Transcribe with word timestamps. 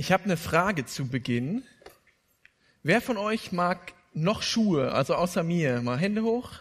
Ich 0.00 0.12
habe 0.12 0.22
eine 0.22 0.36
Frage 0.36 0.86
zu 0.86 1.08
Beginn. 1.08 1.64
Wer 2.84 3.00
von 3.00 3.16
euch 3.16 3.50
mag 3.50 3.94
noch 4.14 4.42
Schuhe, 4.42 4.92
also 4.92 5.16
außer 5.16 5.42
mir? 5.42 5.82
Mal 5.82 5.98
Hände 5.98 6.22
hoch. 6.22 6.52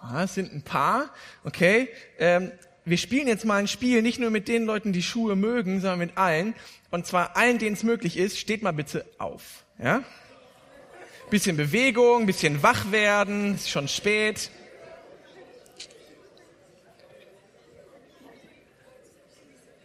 Ah, 0.00 0.22
es 0.22 0.32
sind 0.32 0.50
ein 0.54 0.62
paar. 0.62 1.12
Okay. 1.44 1.90
Ähm, 2.18 2.50
wir 2.86 2.96
spielen 2.96 3.28
jetzt 3.28 3.44
mal 3.44 3.56
ein 3.56 3.68
Spiel, 3.68 4.00
nicht 4.00 4.18
nur 4.18 4.30
mit 4.30 4.48
den 4.48 4.64
Leuten, 4.64 4.94
die 4.94 5.02
Schuhe 5.02 5.36
mögen, 5.36 5.82
sondern 5.82 5.98
mit 5.98 6.16
allen. 6.16 6.54
Und 6.90 7.06
zwar 7.06 7.36
allen, 7.36 7.58
denen 7.58 7.74
es 7.74 7.82
möglich 7.82 8.16
ist. 8.16 8.38
Steht 8.38 8.62
mal 8.62 8.72
bitte 8.72 9.04
auf. 9.18 9.66
Ja? 9.78 10.02
Bisschen 11.28 11.58
Bewegung, 11.58 12.24
bisschen 12.24 12.62
wach 12.62 12.90
werden. 12.90 13.56
Ist 13.56 13.68
schon 13.68 13.86
spät. 13.86 14.50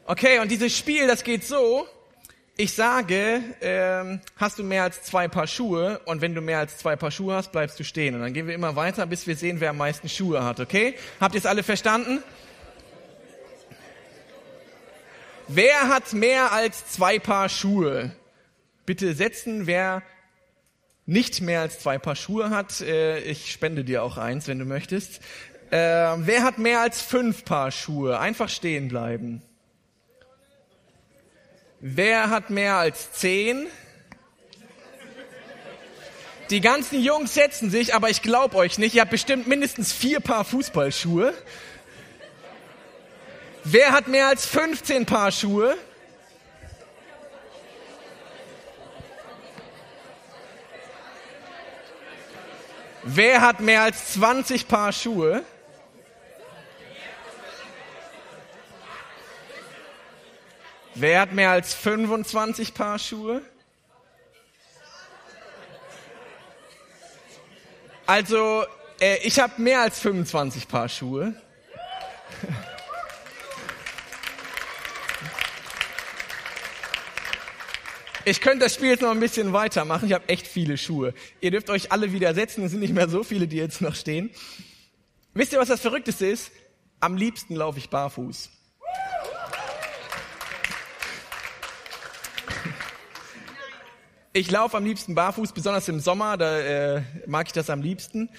Okay, 0.05 0.40
und 0.40 0.50
dieses 0.50 0.78
Spiel, 0.78 1.05
das 1.05 1.26
geht 1.26 1.44
so. 1.44 1.86
Ich 2.55 2.73
sage, 2.73 3.41
ähm, 3.61 4.21
hast 4.38 4.59
du 4.59 4.63
mehr 4.63 4.84
als 4.84 5.02
zwei 5.02 5.27
Paar 5.27 5.48
Schuhe 5.48 5.99
und 6.05 6.21
wenn 6.21 6.35
du 6.35 6.41
mehr 6.41 6.59
als 6.59 6.77
zwei 6.77 6.95
Paar 6.95 7.09
Schuhe 7.09 7.34
hast, 7.34 7.52
bleibst 7.52 7.80
du 7.80 7.84
stehen. 7.84 8.13
Und 8.13 8.21
dann 8.21 8.31
gehen 8.31 8.45
wir 8.45 8.53
immer 8.53 8.75
weiter, 8.75 9.07
bis 9.07 9.25
wir 9.25 9.35
sehen, 9.35 9.59
wer 9.59 9.71
am 9.71 9.77
meisten 9.77 10.07
Schuhe 10.07 10.44
hat, 10.44 10.59
okay? 10.59 10.94
Habt 11.20 11.34
ihr 11.34 11.39
es 11.39 11.47
alle 11.47 11.63
verstanden? 11.63 12.21
Wer 15.47 15.89
hat 15.89 16.13
mehr 16.13 16.52
als 16.52 16.91
zwei 16.91 17.17
Paar 17.17 17.49
Schuhe? 17.49 18.11
Bitte 18.85 19.16
setzen, 19.16 19.66
wer 19.66 20.03
nicht 21.08 21.41
mehr 21.41 21.61
als 21.61 21.80
zwei 21.80 21.97
Paar 21.97 22.16
Schuhe 22.16 22.52
hat. 22.52 22.81
Äh, 22.81 23.17
ich 23.22 23.52
spende 23.52 23.83
dir 23.83 24.03
auch 24.03 24.17
eins, 24.17 24.47
wenn 24.47 24.59
du 24.59 24.66
möchtest. 24.66 25.22
Äh, 25.72 25.77
wer 25.77 26.44
hat 26.44 26.59
mehr 26.59 26.81
als 26.81 27.02
fünf 27.02 27.45
Paar 27.45 27.72
Schuhe? 27.72 28.20
Einfach 28.20 28.49
stehen 28.49 28.89
bleiben. 28.89 29.41
Wer 31.86 32.30
hat 32.30 32.50
mehr 32.50 32.76
als 32.76 33.12
zehn? 33.12 33.68
Die 36.50 36.62
ganzen 36.62 37.02
Jungs 37.03 37.34
setzen 37.34 37.70
sich, 37.70 37.94
aber 37.94 38.09
ich 38.09 38.22
glaube 38.22 38.56
euch 38.56 38.78
nicht. 38.78 38.95
Ihr 38.95 39.02
habt 39.02 39.12
bestimmt 39.12 39.48
mindestens 39.48 39.92
vier 39.92 40.22
Paar 40.22 40.45
Fußballschuhe. 40.45 41.34
Wer 43.66 43.92
hat 43.92 44.08
mehr 44.08 44.28
als 44.28 44.45
15 44.45 45.06
Paar 45.06 45.34
Schuhe? 45.34 45.75
Wer 53.03 53.42
hat 53.42 53.59
mehr 53.59 53.81
als 53.81 54.14
20 54.14 54.70
Paar 54.70 54.94
Schuhe? 54.94 55.44
Wer 60.95 61.22
hat 61.22 61.33
mehr 61.33 61.49
als 61.49 61.73
25 61.73 62.73
Paar 62.75 62.99
Schuhe? 62.99 63.41
Also, 68.05 68.66
äh, 69.00 69.17
ich 69.23 69.39
habe 69.39 69.59
mehr 69.59 69.81
als 69.81 70.00
25 70.00 70.67
Paar 70.67 70.89
Schuhe. 70.89 71.33
Ich 78.25 78.39
könnte 78.39 78.59
das 78.59 78.75
Spiel 78.75 78.89
jetzt 78.89 79.02
noch 79.02 79.11
ein 79.11 79.19
bisschen 79.19 79.52
weitermachen. 79.52 80.05
Ich 80.05 80.13
habe 80.13 80.30
echt 80.30 80.47
viele 80.47 80.78
Schuhe. 80.78 81.13
Ihr 81.41 81.52
dürft 81.52 81.69
euch 81.69 81.91
alle 81.91 82.13
widersetzen. 82.13 82.63
Es 82.63 82.72
sind 82.72 82.80
nicht 82.80 82.94
mehr 82.94 83.09
so 83.09 83.23
viele, 83.23 83.47
die 83.47 83.57
jetzt 83.57 83.81
noch 83.81 83.95
stehen. 83.95 84.30
Wisst 85.33 85.52
ihr, 85.52 85.59
was 85.59 85.67
das 85.67 85.81
Verrückteste 85.81 86.28
ist? 86.28 86.52
Am 87.02 87.17
liebsten 87.17 87.55
laufe 87.55 87.80
ich 87.80 87.89
barfuß. 87.89 88.50
Ich 94.36 94.50
laufe 94.50 94.76
am 94.76 94.84
liebsten 94.84 95.14
barfuß, 95.14 95.52
besonders 95.52 95.88
im 95.89 96.00
Sommer, 96.00 96.38
da 96.38 96.59
äh, 96.59 97.03
mag 97.28 97.45
ich 97.45 97.53
das 97.53 97.70
am 97.70 97.84
liebsten. 97.84 98.31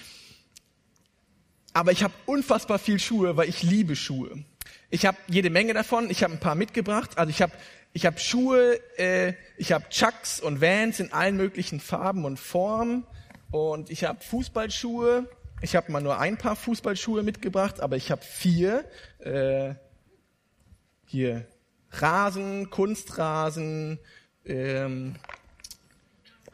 Aber 1.71 1.93
ich 1.93 2.03
habe 2.03 2.13
unfassbar 2.25 2.79
viel 2.79 2.99
Schuhe, 2.99 3.37
weil 3.37 3.47
ich 3.47 3.63
liebe 3.63 3.95
Schuhe. 3.95 4.43
Ich 4.89 5.05
habe 5.05 5.17
jede 5.27 5.49
Menge 5.49 5.73
davon. 5.73 6.09
Ich 6.09 6.21
habe 6.21 6.33
ein 6.33 6.39
paar 6.41 6.55
mitgebracht. 6.55 7.17
Also 7.17 7.29
ich 7.29 7.41
habe 7.41 7.53
ich 7.93 8.05
hab 8.05 8.19
Schuhe, 8.19 8.77
äh, 8.97 9.35
ich 9.55 9.71
habe 9.71 9.87
Chucks 9.87 10.41
und 10.41 10.59
Vans 10.59 10.99
in 10.99 11.13
allen 11.13 11.37
möglichen 11.37 11.79
Farben 11.79 12.25
und 12.25 12.39
Formen. 12.41 13.07
Und 13.51 13.89
ich 13.89 14.03
habe 14.03 14.21
Fußballschuhe. 14.21 15.29
Ich 15.61 15.77
habe 15.77 15.93
mal 15.93 16.01
nur 16.01 16.19
ein 16.19 16.37
paar 16.37 16.57
Fußballschuhe 16.57 17.23
mitgebracht, 17.23 17.79
aber 17.79 17.95
ich 17.95 18.11
habe 18.11 18.21
vier. 18.21 18.83
Äh, 19.19 19.75
hier 21.05 21.47
Rasen, 21.89 22.69
Kunstrasen, 22.69 23.99
ähm, 24.43 25.15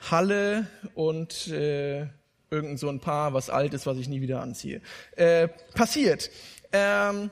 Halle 0.09 0.67
und 0.95 1.47
äh, 1.47 2.07
irgend 2.49 2.79
so 2.79 2.89
ein 2.89 2.99
Paar, 2.99 3.33
was 3.33 3.49
alt 3.49 3.73
ist, 3.73 3.85
was 3.85 3.97
ich 3.97 4.09
nie 4.09 4.21
wieder 4.21 4.41
anziehe. 4.41 4.81
Äh, 5.15 5.47
passiert. 5.73 6.29
Ähm, 6.71 7.31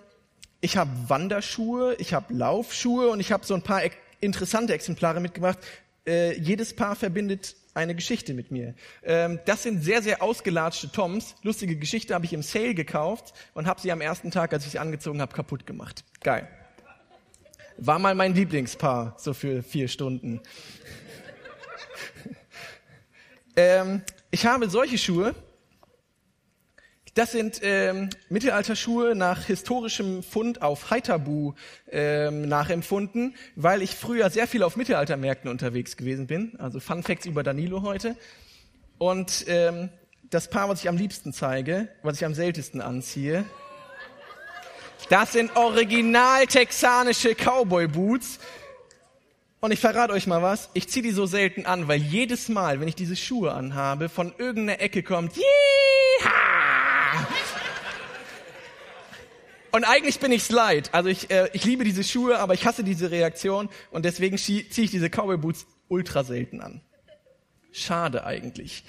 ich 0.62 0.78
habe 0.78 0.92
Wanderschuhe, 1.08 1.96
ich 1.96 2.14
habe 2.14 2.34
Laufschuhe 2.34 3.10
und 3.10 3.20
ich 3.20 3.32
habe 3.32 3.46
so 3.46 3.54
ein 3.54 3.62
paar 3.62 3.82
interessante 4.20 4.74
Exemplare 4.74 5.20
mitgebracht. 5.20 5.60
Äh, 6.06 6.38
jedes 6.40 6.76
Paar 6.76 6.96
verbindet 6.96 7.56
eine 7.74 7.96
Geschichte 7.96 8.34
mit 8.34 8.52
mir. 8.52 8.76
Ähm, 9.04 9.40
das 9.46 9.64
sind 9.64 9.84
sehr, 9.84 10.02
sehr 10.02 10.22
ausgelatschte 10.22 10.92
Toms. 10.92 11.36
Lustige 11.44 11.76
Geschichte 11.76 12.14
habe 12.14 12.26
ich 12.26 12.34
im 12.34 12.42
Sale 12.42 12.74
gekauft 12.74 13.34
und 13.54 13.68
habe 13.68 13.80
sie 13.80 13.92
am 13.92 14.02
ersten 14.02 14.32
Tag, 14.32 14.54
als 14.54 14.66
ich 14.66 14.72
sie 14.72 14.80
angezogen 14.80 15.22
habe, 15.22 15.34
kaputt 15.34 15.66
gemacht. 15.66 16.04
Geil. 16.22 16.48
War 17.78 18.00
mal 18.00 18.16
mein 18.16 18.36
Lieblingspaar, 18.36 19.16
so 19.18 19.34
für 19.34 19.64
vier 19.64 19.88
Stunden. 19.88 20.42
Ähm, 23.60 24.04
ich 24.32 24.46
habe 24.46 24.70
solche 24.70 24.98
Schuhe. 24.98 25.36
Das 27.14 27.34
sind 27.34 27.60
ähm, 27.62 28.10
Mittelalterschuhe 28.30 29.16
nach 29.16 29.44
historischem 29.44 30.24
Fund 30.24 30.62
auf 30.62 30.92
Heiterbu 30.92 31.56
ähm, 31.92 32.48
nachempfunden, 32.48 33.36
weil 33.58 33.82
ich 33.82 33.96
früher 33.96 34.30
sehr 34.30 34.48
viel 34.48 34.64
auf 34.64 34.78
Mittelaltermärkten 34.78 35.52
unterwegs 35.52 35.98
gewesen 35.98 36.26
bin. 36.28 36.58
Also 36.58 36.80
Fun 36.80 37.04
Facts 37.04 37.26
über 37.26 37.44
Danilo 37.44 37.82
heute. 37.82 38.16
Und 38.98 39.44
ähm, 39.48 39.90
das 40.30 40.50
Paar, 40.50 40.70
was 40.70 40.80
ich 40.80 40.88
am 40.88 40.96
liebsten 40.96 41.34
zeige, 41.34 41.90
was 42.02 42.16
ich 42.16 42.24
am 42.24 42.34
seltensten 42.34 42.80
anziehe, 42.80 43.44
das 45.10 45.34
sind 45.34 45.54
original 45.58 46.48
texanische 46.48 47.36
Cowboy 47.36 47.88
Boots 47.88 48.40
und 49.62 49.72
ich 49.72 49.80
verrate 49.80 50.14
euch 50.14 50.28
mal 50.28 50.42
was, 50.42 50.70
ich 50.74 50.88
ziehe 50.88 51.04
die 51.04 51.12
so 51.12 51.26
selten 51.26 51.66
an, 51.66 51.88
weil 51.88 52.00
jedes 52.00 52.50
Mal, 52.50 52.80
wenn 52.80 52.88
ich 52.88 52.96
diese 52.96 53.16
Schuhe 53.16 53.54
anhabe, 53.54 54.10
von 54.10 54.34
irgendeiner 54.38 54.82
Ecke 54.82 55.04
kommt, 55.04 55.36
Yeeha! 55.36 55.50
Und 59.72 59.84
eigentlich 59.84 60.20
bin 60.20 60.32
ich's 60.32 60.50
leid. 60.50 60.90
Also 60.94 61.10
ich, 61.10 61.30
äh, 61.30 61.50
ich 61.54 61.64
liebe 61.64 61.84
diese 61.84 62.04
Schuhe, 62.04 62.40
aber 62.40 62.54
ich 62.54 62.66
hasse 62.66 62.84
diese 62.84 63.12
Reaktion 63.12 63.70
und 63.92 64.04
deswegen 64.04 64.38
ziehe 64.38 64.64
ich 64.64 64.92
diese 64.92 65.10
Cowboy 65.10 65.38
Boots 65.38 65.68
ultra 65.88 66.24
selten 66.24 66.62
an. 66.62 66.82
Schade 67.72 68.26
eigentlich. 68.26 68.84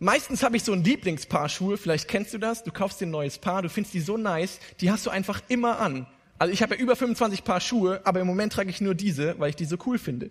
Meistens 0.00 0.42
habe 0.42 0.56
ich 0.56 0.64
so 0.64 0.72
ein 0.72 0.84
Lieblingspaar 0.84 1.48
Schuhe, 1.48 1.76
vielleicht 1.76 2.08
kennst 2.08 2.32
du 2.32 2.38
das, 2.38 2.62
du 2.62 2.70
kaufst 2.70 3.00
dir 3.00 3.06
ein 3.06 3.10
neues 3.10 3.38
Paar, 3.38 3.62
du 3.62 3.68
findest 3.68 3.94
die 3.94 4.00
so 4.00 4.16
nice, 4.16 4.60
die 4.80 4.90
hast 4.90 5.06
du 5.06 5.10
einfach 5.10 5.42
immer 5.48 5.80
an. 5.80 6.06
Also 6.38 6.52
ich 6.52 6.62
habe 6.62 6.76
ja 6.76 6.80
über 6.80 6.94
25 6.96 7.44
Paar 7.44 7.60
Schuhe, 7.60 8.00
aber 8.04 8.20
im 8.20 8.26
Moment 8.26 8.52
trage 8.52 8.70
ich 8.70 8.80
nur 8.80 8.94
diese, 8.94 9.38
weil 9.38 9.50
ich 9.50 9.56
die 9.56 9.64
so 9.64 9.76
cool 9.86 9.98
finde. 9.98 10.30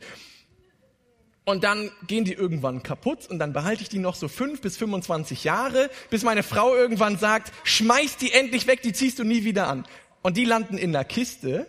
Und 1.47 1.63
dann 1.63 1.91
gehen 2.07 2.25
die 2.25 2.34
irgendwann 2.34 2.84
kaputt 2.84 3.28
und 3.29 3.40
dann 3.40 3.53
behalte 3.53 3.81
ich 3.81 3.88
die 3.88 4.00
noch 4.00 4.16
so 4.16 4.28
fünf 4.28 4.59
bis 4.59 4.75
25 4.75 5.46
Jahre, 5.46 5.90
bis 6.09 6.23
meine 6.23 6.44
Frau 6.44 6.75
irgendwann 6.75 7.17
sagt, 7.17 7.53
schmeiß 7.63 8.17
die 8.17 8.34
endlich 8.34 8.67
weg, 8.67 8.81
die 8.81 8.91
ziehst 8.91 9.17
du 9.17 9.23
nie 9.23 9.46
wieder 9.46 9.67
an. 9.67 9.85
Und 10.23 10.35
die 10.35 10.44
landen 10.44 10.78
in 10.78 10.91
der 10.91 11.06
Kiste 11.06 11.66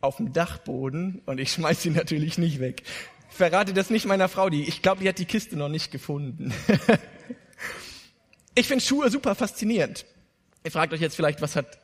auf 0.00 0.18
dem 0.18 0.32
Dachboden 0.32 1.22
und 1.26 1.40
ich 1.40 1.52
schmeiß 1.52 1.82
sie 1.82 1.90
natürlich 1.90 2.38
nicht 2.38 2.60
weg. 2.60 2.84
verrate 3.30 3.72
das 3.72 3.90
nicht 3.90 4.06
meiner 4.06 4.28
Frau, 4.28 4.48
die, 4.48 4.62
ich 4.68 4.80
glaube, 4.80 5.02
die 5.02 5.08
hat 5.08 5.18
die 5.18 5.24
Kiste 5.24 5.56
noch 5.56 5.68
nicht 5.68 5.90
gefunden. 5.90 6.54
ich 8.54 8.68
finde 8.68 8.84
Schuhe 8.84 9.10
super 9.10 9.34
faszinierend. 9.34 10.06
Ihr 10.62 10.70
fragt 10.70 10.92
euch 10.92 11.00
jetzt 11.00 11.16
vielleicht, 11.16 11.40
was 11.40 11.56
hat 11.56 11.79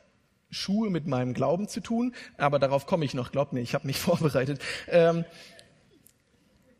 Schuhe 0.49 0.89
mit 0.89 1.07
meinem 1.07 1.33
Glauben 1.33 1.67
zu 1.67 1.81
tun, 1.81 2.15
aber 2.37 2.59
darauf 2.59 2.85
komme 2.85 3.05
ich 3.05 3.13
noch, 3.13 3.31
glaubt 3.31 3.53
mir, 3.53 3.61
ich 3.61 3.73
habe 3.73 3.87
mich 3.87 3.99
vorbereitet. 3.99 4.61
Ähm, 4.87 5.25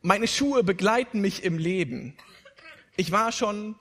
meine 0.02 0.28
Schuhe 0.28 0.64
begleiten 0.64 1.22
mich 1.22 1.44
im 1.44 1.58
Leben. 1.58 2.16
Ich 2.96 3.12
war 3.12 3.32
schon 3.32 3.76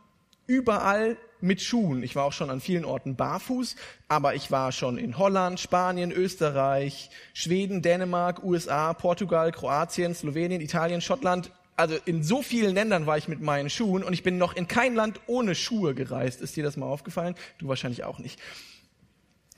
überall 0.46 1.16
mit 1.40 1.60
Schuhen. 1.60 2.02
Ich 2.02 2.16
war 2.16 2.24
auch 2.24 2.32
schon 2.32 2.50
an 2.50 2.60
vielen 2.60 2.84
Orten 2.84 3.16
barfuß, 3.16 3.76
aber 4.08 4.34
ich 4.34 4.50
war 4.50 4.72
schon 4.72 4.98
in 4.98 5.18
Holland, 5.18 5.60
Spanien, 5.60 6.10
Österreich, 6.10 7.10
Schweden, 7.34 7.82
Dänemark, 7.82 8.42
USA, 8.42 8.92
Portugal, 8.94 9.52
Kroatien, 9.52 10.14
Slowenien, 10.14 10.60
Italien, 10.60 11.00
Schottland. 11.00 11.50
Also 11.76 11.96
in 12.06 12.22
so 12.22 12.42
vielen 12.42 12.74
Ländern 12.74 13.06
war 13.06 13.18
ich 13.18 13.28
mit 13.28 13.42
meinen 13.42 13.68
Schuhen 13.68 14.02
und 14.02 14.14
ich 14.14 14.22
bin 14.22 14.38
noch 14.38 14.56
in 14.56 14.66
kein 14.66 14.94
Land 14.94 15.20
ohne 15.26 15.54
Schuhe 15.54 15.94
gereist. 15.94 16.40
Ist 16.40 16.56
dir 16.56 16.64
das 16.64 16.76
mal 16.76 16.86
aufgefallen? 16.86 17.34
Du 17.58 17.68
wahrscheinlich 17.68 18.04
auch 18.04 18.18
nicht. 18.18 18.40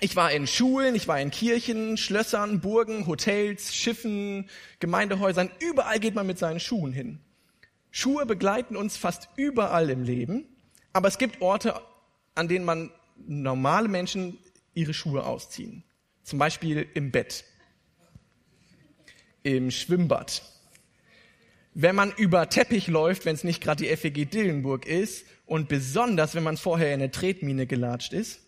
Ich 0.00 0.14
war 0.14 0.30
in 0.30 0.46
Schulen, 0.46 0.94
ich 0.94 1.08
war 1.08 1.20
in 1.20 1.32
Kirchen, 1.32 1.96
Schlössern, 1.96 2.60
Burgen, 2.60 3.08
Hotels, 3.08 3.74
Schiffen, 3.74 4.48
Gemeindehäusern. 4.78 5.50
Überall 5.58 5.98
geht 5.98 6.14
man 6.14 6.26
mit 6.26 6.38
seinen 6.38 6.60
Schuhen 6.60 6.92
hin. 6.92 7.18
Schuhe 7.90 8.24
begleiten 8.24 8.76
uns 8.76 8.96
fast 8.96 9.28
überall 9.34 9.90
im 9.90 10.04
Leben, 10.04 10.44
aber 10.92 11.08
es 11.08 11.18
gibt 11.18 11.42
Orte, 11.42 11.80
an 12.36 12.46
denen 12.46 12.64
man 12.64 12.92
normale 13.26 13.88
Menschen 13.88 14.38
ihre 14.72 14.94
Schuhe 14.94 15.24
ausziehen. 15.26 15.82
Zum 16.22 16.38
Beispiel 16.38 16.86
im 16.94 17.10
Bett, 17.10 17.42
im 19.42 19.72
Schwimmbad, 19.72 20.42
wenn 21.74 21.96
man 21.96 22.12
über 22.12 22.48
Teppich 22.48 22.86
läuft, 22.86 23.24
wenn 23.24 23.34
es 23.34 23.42
nicht 23.42 23.60
gerade 23.60 23.82
die 23.82 23.96
FEG 23.96 24.30
Dillenburg 24.30 24.86
ist 24.86 25.26
und 25.46 25.68
besonders, 25.68 26.36
wenn 26.36 26.44
man 26.44 26.56
vorher 26.56 26.88
in 26.88 27.00
eine 27.00 27.10
Tretmine 27.10 27.66
gelatscht 27.66 28.12
ist, 28.12 28.47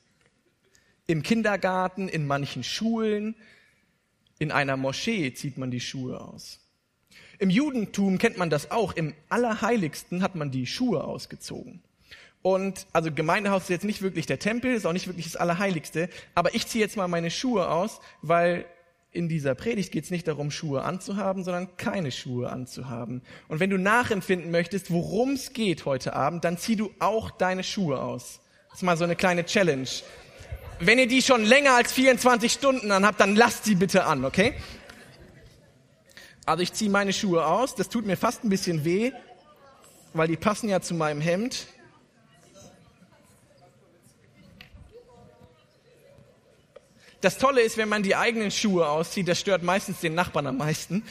im 1.10 1.22
Kindergarten, 1.22 2.08
in 2.08 2.26
manchen 2.26 2.62
Schulen, 2.62 3.34
in 4.38 4.52
einer 4.52 4.76
Moschee 4.76 5.34
zieht 5.34 5.58
man 5.58 5.70
die 5.70 5.80
Schuhe 5.80 6.20
aus. 6.20 6.60
Im 7.38 7.50
Judentum 7.50 8.18
kennt 8.18 8.38
man 8.38 8.50
das 8.50 8.70
auch. 8.70 8.94
Im 8.94 9.14
Allerheiligsten 9.28 10.22
hat 10.22 10.34
man 10.34 10.50
die 10.50 10.66
Schuhe 10.66 11.02
ausgezogen. 11.04 11.82
Und 12.42 12.86
also 12.92 13.10
Gemeindehaus 13.12 13.64
ist 13.64 13.70
jetzt 13.70 13.84
nicht 13.84 14.02
wirklich 14.02 14.26
der 14.26 14.38
Tempel, 14.38 14.72
ist 14.72 14.86
auch 14.86 14.92
nicht 14.92 15.08
wirklich 15.08 15.26
das 15.26 15.36
Allerheiligste, 15.36 16.08
aber 16.34 16.54
ich 16.54 16.66
ziehe 16.66 16.82
jetzt 16.82 16.96
mal 16.96 17.08
meine 17.08 17.30
Schuhe 17.30 17.68
aus, 17.68 18.00
weil 18.22 18.64
in 19.12 19.28
dieser 19.28 19.54
Predigt 19.54 19.92
geht 19.92 20.04
es 20.04 20.10
nicht 20.10 20.28
darum, 20.28 20.50
Schuhe 20.50 20.84
anzuhaben, 20.84 21.42
sondern 21.42 21.76
keine 21.76 22.12
Schuhe 22.12 22.50
anzuhaben. 22.50 23.22
Und 23.48 23.60
wenn 23.60 23.68
du 23.68 23.78
nachempfinden 23.78 24.50
möchtest, 24.50 24.90
worum 24.90 25.32
es 25.32 25.52
geht 25.52 25.84
heute 25.84 26.14
Abend, 26.14 26.44
dann 26.44 26.56
zieh 26.56 26.76
du 26.76 26.92
auch 27.00 27.30
deine 27.30 27.64
Schuhe 27.64 28.00
aus. 28.00 28.40
Das 28.70 28.78
ist 28.78 28.82
mal 28.84 28.96
so 28.96 29.04
eine 29.04 29.16
kleine 29.16 29.44
Challenge. 29.44 29.88
Wenn 30.82 30.98
ihr 30.98 31.06
die 31.06 31.20
schon 31.20 31.44
länger 31.44 31.74
als 31.74 31.92
24 31.92 32.50
Stunden 32.50 32.90
anhabt, 32.90 33.20
dann 33.20 33.36
lasst 33.36 33.64
sie 33.64 33.74
bitte 33.74 34.06
an, 34.06 34.24
okay? 34.24 34.54
Also 36.46 36.62
ich 36.62 36.72
ziehe 36.72 36.90
meine 36.90 37.12
Schuhe 37.12 37.44
aus. 37.44 37.74
Das 37.74 37.90
tut 37.90 38.06
mir 38.06 38.16
fast 38.16 38.44
ein 38.44 38.48
bisschen 38.48 38.82
weh, 38.82 39.12
weil 40.14 40.26
die 40.26 40.38
passen 40.38 40.70
ja 40.70 40.80
zu 40.80 40.94
meinem 40.94 41.20
Hemd. 41.20 41.66
Das 47.20 47.36
Tolle 47.36 47.60
ist, 47.60 47.76
wenn 47.76 47.90
man 47.90 48.02
die 48.02 48.16
eigenen 48.16 48.50
Schuhe 48.50 48.88
auszieht, 48.88 49.28
das 49.28 49.38
stört 49.38 49.62
meistens 49.62 50.00
den 50.00 50.14
Nachbarn 50.14 50.46
am 50.46 50.56
meisten. 50.56 51.04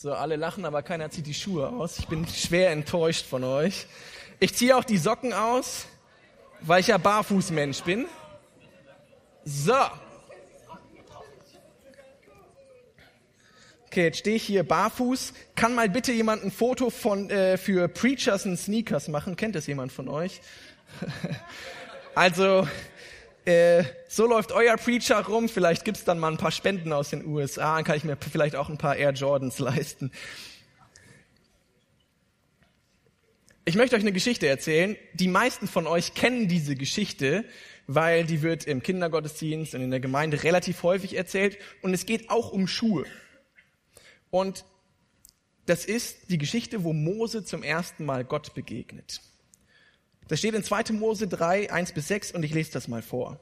So, 0.00 0.12
alle 0.12 0.36
lachen, 0.36 0.64
aber 0.64 0.82
keiner 0.82 1.10
zieht 1.10 1.26
die 1.26 1.34
Schuhe 1.34 1.70
aus. 1.70 1.98
Ich 1.98 2.06
bin 2.06 2.24
schwer 2.28 2.70
enttäuscht 2.70 3.26
von 3.26 3.42
euch. 3.42 3.88
Ich 4.38 4.54
ziehe 4.54 4.76
auch 4.76 4.84
die 4.84 4.96
Socken 4.96 5.32
aus, 5.32 5.86
weil 6.60 6.78
ich 6.78 6.86
ja 6.86 6.98
Barfußmensch 6.98 7.82
bin. 7.82 8.06
So, 9.44 9.74
Okay, 13.86 14.04
jetzt 14.04 14.18
stehe 14.18 14.36
ich 14.36 14.44
hier 14.44 14.62
barfuß. 14.62 15.32
Kann 15.56 15.74
mal 15.74 15.88
bitte 15.88 16.12
jemand 16.12 16.44
ein 16.44 16.52
Foto 16.52 16.90
von 16.90 17.28
äh, 17.30 17.56
für 17.56 17.88
Preachers 17.88 18.46
und 18.46 18.56
Sneakers 18.56 19.08
machen? 19.08 19.34
Kennt 19.34 19.56
das 19.56 19.66
jemand 19.66 19.90
von 19.90 20.08
euch? 20.08 20.40
also 22.14 22.68
äh, 23.48 23.84
so 24.08 24.26
läuft 24.26 24.52
euer 24.52 24.76
Preacher 24.76 25.24
rum. 25.24 25.48
Vielleicht 25.48 25.84
gibt's 25.84 26.04
dann 26.04 26.18
mal 26.18 26.30
ein 26.30 26.36
paar 26.36 26.52
Spenden 26.52 26.92
aus 26.92 27.10
den 27.10 27.24
USA. 27.24 27.76
Dann 27.76 27.84
kann 27.84 27.96
ich 27.96 28.04
mir 28.04 28.16
vielleicht 28.16 28.54
auch 28.54 28.68
ein 28.68 28.76
paar 28.76 28.96
Air 28.96 29.12
Jordans 29.12 29.58
leisten. 29.58 30.12
Ich 33.64 33.74
möchte 33.74 33.96
euch 33.96 34.02
eine 34.02 34.12
Geschichte 34.12 34.46
erzählen. 34.46 34.96
Die 35.14 35.28
meisten 35.28 35.66
von 35.66 35.86
euch 35.86 36.14
kennen 36.14 36.48
diese 36.48 36.76
Geschichte, 36.76 37.44
weil 37.86 38.24
die 38.24 38.42
wird 38.42 38.66
im 38.66 38.82
Kindergottesdienst 38.82 39.74
und 39.74 39.80
in 39.80 39.90
der 39.90 40.00
Gemeinde 40.00 40.42
relativ 40.42 40.82
häufig 40.82 41.16
erzählt. 41.16 41.56
Und 41.80 41.94
es 41.94 42.04
geht 42.04 42.28
auch 42.28 42.52
um 42.52 42.68
Schuhe. 42.68 43.06
Und 44.30 44.66
das 45.64 45.86
ist 45.86 46.30
die 46.30 46.38
Geschichte, 46.38 46.84
wo 46.84 46.92
Mose 46.92 47.44
zum 47.44 47.62
ersten 47.62 48.04
Mal 48.04 48.24
Gott 48.24 48.54
begegnet. 48.54 49.22
Das 50.28 50.38
steht 50.38 50.54
in 50.54 50.62
2. 50.62 50.92
Mose 50.92 51.26
3, 51.26 51.72
1 51.72 51.92
bis 51.92 52.08
6 52.08 52.32
und 52.32 52.42
ich 52.42 52.54
lese 52.54 52.72
das 52.72 52.86
mal 52.86 53.02
vor. 53.02 53.40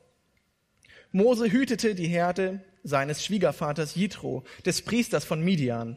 Mose 1.12 1.50
hütete 1.50 1.94
die 1.94 2.08
Herde 2.08 2.64
seines 2.82 3.24
Schwiegervaters 3.24 3.94
Jitro, 3.94 4.44
des 4.64 4.82
Priesters 4.82 5.24
von 5.24 5.42
Midian. 5.42 5.96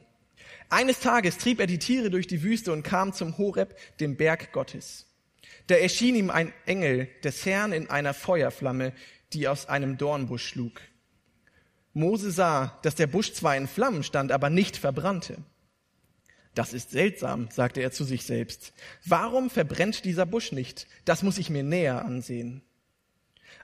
Eines 0.69 0.99
Tages 0.99 1.37
trieb 1.37 1.59
er 1.59 1.67
die 1.67 1.79
Tiere 1.79 2.09
durch 2.09 2.27
die 2.27 2.43
Wüste 2.43 2.71
und 2.71 2.83
kam 2.83 3.13
zum 3.13 3.37
Horeb, 3.37 3.75
dem 3.99 4.17
Berg 4.17 4.51
Gottes. 4.51 5.05
Da 5.67 5.75
erschien 5.75 6.15
ihm 6.15 6.29
ein 6.29 6.53
Engel 6.65 7.07
des 7.23 7.45
Herrn 7.45 7.73
in 7.73 7.89
einer 7.89 8.13
Feuerflamme, 8.13 8.93
die 9.33 9.47
aus 9.47 9.67
einem 9.67 9.97
Dornbusch 9.97 10.47
schlug. 10.47 10.81
Mose 11.93 12.31
sah, 12.31 12.79
dass 12.83 12.95
der 12.95 13.07
Busch 13.07 13.33
zwar 13.33 13.55
in 13.55 13.67
Flammen 13.67 14.03
stand, 14.03 14.31
aber 14.31 14.49
nicht 14.49 14.77
verbrannte. 14.77 15.37
Das 16.55 16.73
ist 16.73 16.91
seltsam, 16.91 17.49
sagte 17.51 17.81
er 17.81 17.91
zu 17.91 18.03
sich 18.03 18.23
selbst. 18.25 18.73
Warum 19.05 19.49
verbrennt 19.49 20.03
dieser 20.05 20.25
Busch 20.25 20.51
nicht? 20.51 20.87
Das 21.05 21.23
muss 21.23 21.37
ich 21.37 21.49
mir 21.49 21.63
näher 21.63 22.03
ansehen. 22.03 22.61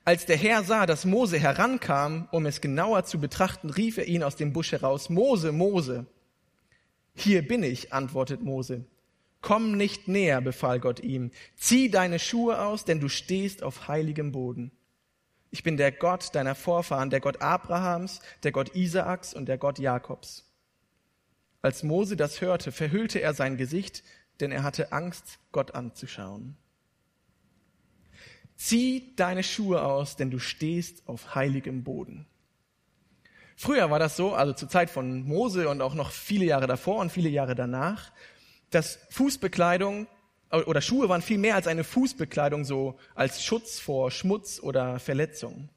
Als 0.04 0.26
der 0.26 0.38
Herr 0.38 0.64
sah, 0.64 0.86
dass 0.86 1.06
Mose 1.06 1.40
herankam, 1.40 2.28
um 2.32 2.46
es 2.46 2.62
genauer 2.62 3.06
zu 3.06 3.20
betrachten, 3.20 3.72
rief 3.72 3.98
er 3.98 4.06
ihn 4.06 4.24
aus 4.24 4.36
dem 4.36 4.54
Busch 4.54 4.72
heraus, 4.72 5.10
Mose, 5.10 5.52
Mose. 5.52 6.06
Hier 7.16 7.48
bin 7.48 7.64
ich, 7.64 7.92
antwortet 7.92 8.42
Mose. 8.42 8.86
Komm 9.42 9.78
nicht 9.78 10.08
näher, 10.08 10.42
befahl 10.42 10.80
Gott 10.80 11.00
ihm. 11.00 11.32
Zieh 11.56 11.90
deine 11.90 12.20
Schuhe 12.20 12.62
aus, 12.62 12.86
denn 12.86 13.00
du 13.00 13.10
stehst 13.10 13.64
auf 13.64 13.88
heiligem 13.88 14.32
Boden. 14.32 14.72
Ich 15.52 15.64
bin 15.64 15.78
der 15.78 15.92
Gott 15.92 16.36
deiner 16.36 16.56
Vorfahren, 16.56 17.10
der 17.10 17.20
Gott 17.20 17.42
Abrahams, 17.42 18.20
der 18.44 18.52
Gott 18.52 18.76
Isaaks 18.76 19.34
und 19.34 19.48
der 19.48 19.58
Gott 19.58 19.80
Jakobs. 19.80 20.46
Als 21.66 21.82
Mose 21.82 22.16
das 22.16 22.42
hörte, 22.42 22.72
verhüllte 22.72 23.22
er 23.22 23.34
sein 23.34 23.58
Gesicht, 23.58 24.04
denn 24.40 24.52
er 24.52 24.62
hatte 24.62 24.92
Angst, 24.92 25.40
Gott 25.52 25.74
anzuschauen. 25.74 26.58
Zieh 28.56 29.16
deine 29.16 29.42
Schuhe 29.42 29.82
aus, 29.82 30.16
denn 30.16 30.30
du 30.30 30.38
stehst 30.38 31.08
auf 31.08 31.34
heiligem 31.34 31.84
Boden. 31.84 32.28
Früher 33.56 33.90
war 33.90 33.98
das 33.98 34.16
so, 34.16 34.36
also 34.36 34.54
zur 34.54 34.70
Zeit 34.70 34.92
von 34.92 35.24
Mose 35.24 35.68
und 35.68 35.82
auch 35.82 35.96
noch 35.96 36.12
viele 36.12 36.46
Jahre 36.46 36.68
davor 36.68 37.00
und 37.00 37.12
viele 37.12 37.30
Jahre 37.30 37.56
danach, 37.56 38.12
dass 38.70 39.00
Fußbekleidung 39.10 40.06
oder 40.52 40.82
Schuhe 40.82 41.10
waren 41.10 41.24
viel 41.24 41.40
mehr 41.40 41.56
als 41.56 41.66
eine 41.66 41.84
Fußbekleidung, 41.84 42.64
so 42.64 43.00
als 43.16 43.44
Schutz 43.44 43.80
vor 43.80 44.12
Schmutz 44.12 44.60
oder 44.60 45.00
Verletzung. 45.00 45.70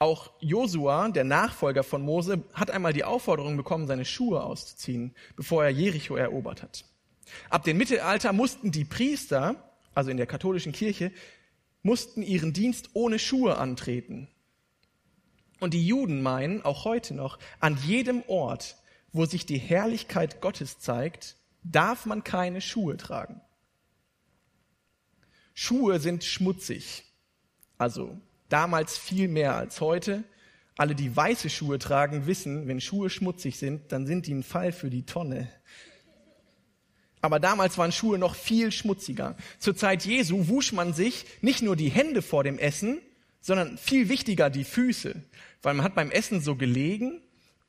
Auch 0.00 0.32
Josua, 0.40 1.10
der 1.10 1.24
Nachfolger 1.24 1.82
von 1.84 2.00
Mose, 2.00 2.42
hat 2.54 2.70
einmal 2.70 2.94
die 2.94 3.04
Aufforderung 3.04 3.58
bekommen, 3.58 3.86
seine 3.86 4.06
Schuhe 4.06 4.42
auszuziehen, 4.42 5.14
bevor 5.36 5.62
er 5.62 5.70
Jericho 5.70 6.16
erobert 6.16 6.62
hat. 6.62 6.86
Ab 7.50 7.64
dem 7.64 7.76
Mittelalter 7.76 8.32
mussten 8.32 8.72
die 8.72 8.86
Priester, 8.86 9.56
also 9.94 10.10
in 10.10 10.16
der 10.16 10.26
katholischen 10.26 10.72
Kirche, 10.72 11.12
mussten 11.82 12.22
ihren 12.22 12.54
Dienst 12.54 12.88
ohne 12.94 13.18
Schuhe 13.18 13.58
antreten. 13.58 14.28
Und 15.60 15.74
die 15.74 15.86
Juden 15.86 16.22
meinen, 16.22 16.62
auch 16.62 16.86
heute 16.86 17.12
noch, 17.12 17.38
an 17.58 17.76
jedem 17.84 18.22
Ort, 18.26 18.78
wo 19.12 19.26
sich 19.26 19.44
die 19.44 19.58
Herrlichkeit 19.58 20.40
Gottes 20.40 20.78
zeigt, 20.78 21.36
darf 21.62 22.06
man 22.06 22.24
keine 22.24 22.62
Schuhe 22.62 22.96
tragen. 22.96 23.42
Schuhe 25.52 26.00
sind 26.00 26.24
schmutzig. 26.24 27.04
Also 27.76 28.18
damals 28.50 28.98
viel 28.98 29.28
mehr 29.28 29.54
als 29.56 29.80
heute. 29.80 30.24
Alle, 30.76 30.94
die 30.94 31.14
weiße 31.14 31.50
Schuhe 31.50 31.78
tragen, 31.78 32.26
wissen, 32.26 32.68
wenn 32.68 32.80
Schuhe 32.80 33.10
schmutzig 33.10 33.58
sind, 33.58 33.92
dann 33.92 34.06
sind 34.06 34.26
die 34.26 34.34
ein 34.34 34.42
Fall 34.42 34.72
für 34.72 34.90
die 34.90 35.04
Tonne. 35.04 35.48
Aber 37.22 37.38
damals 37.38 37.76
waren 37.76 37.92
Schuhe 37.92 38.18
noch 38.18 38.34
viel 38.34 38.72
schmutziger. 38.72 39.36
Zur 39.58 39.76
Zeit 39.76 40.04
Jesu 40.04 40.48
wusch 40.48 40.72
man 40.72 40.94
sich 40.94 41.26
nicht 41.42 41.62
nur 41.62 41.76
die 41.76 41.90
Hände 41.90 42.22
vor 42.22 42.44
dem 42.44 42.58
Essen, 42.58 42.98
sondern 43.40 43.78
viel 43.78 44.08
wichtiger 44.08 44.50
die 44.50 44.64
Füße, 44.64 45.22
weil 45.62 45.74
man 45.74 45.84
hat 45.84 45.94
beim 45.94 46.10
Essen 46.10 46.40
so 46.40 46.56
gelegen 46.56 47.20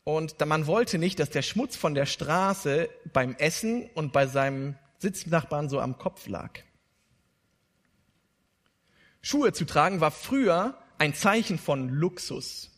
und 0.03 0.39
man 0.45 0.67
wollte 0.67 0.97
nicht, 0.97 1.19
dass 1.19 1.29
der 1.29 1.41
Schmutz 1.41 1.75
von 1.75 1.93
der 1.93 2.05
Straße 2.05 2.89
beim 3.13 3.35
Essen 3.35 3.89
und 3.93 4.13
bei 4.13 4.27
seinem 4.27 4.75
Sitznachbarn 4.99 5.69
so 5.69 5.79
am 5.79 5.97
Kopf 5.97 6.27
lag. 6.27 6.59
Schuhe 9.21 9.53
zu 9.53 9.65
tragen 9.65 10.01
war 10.01 10.11
früher 10.11 10.77
ein 10.97 11.13
Zeichen 11.13 11.57
von 11.57 11.89
Luxus. 11.89 12.71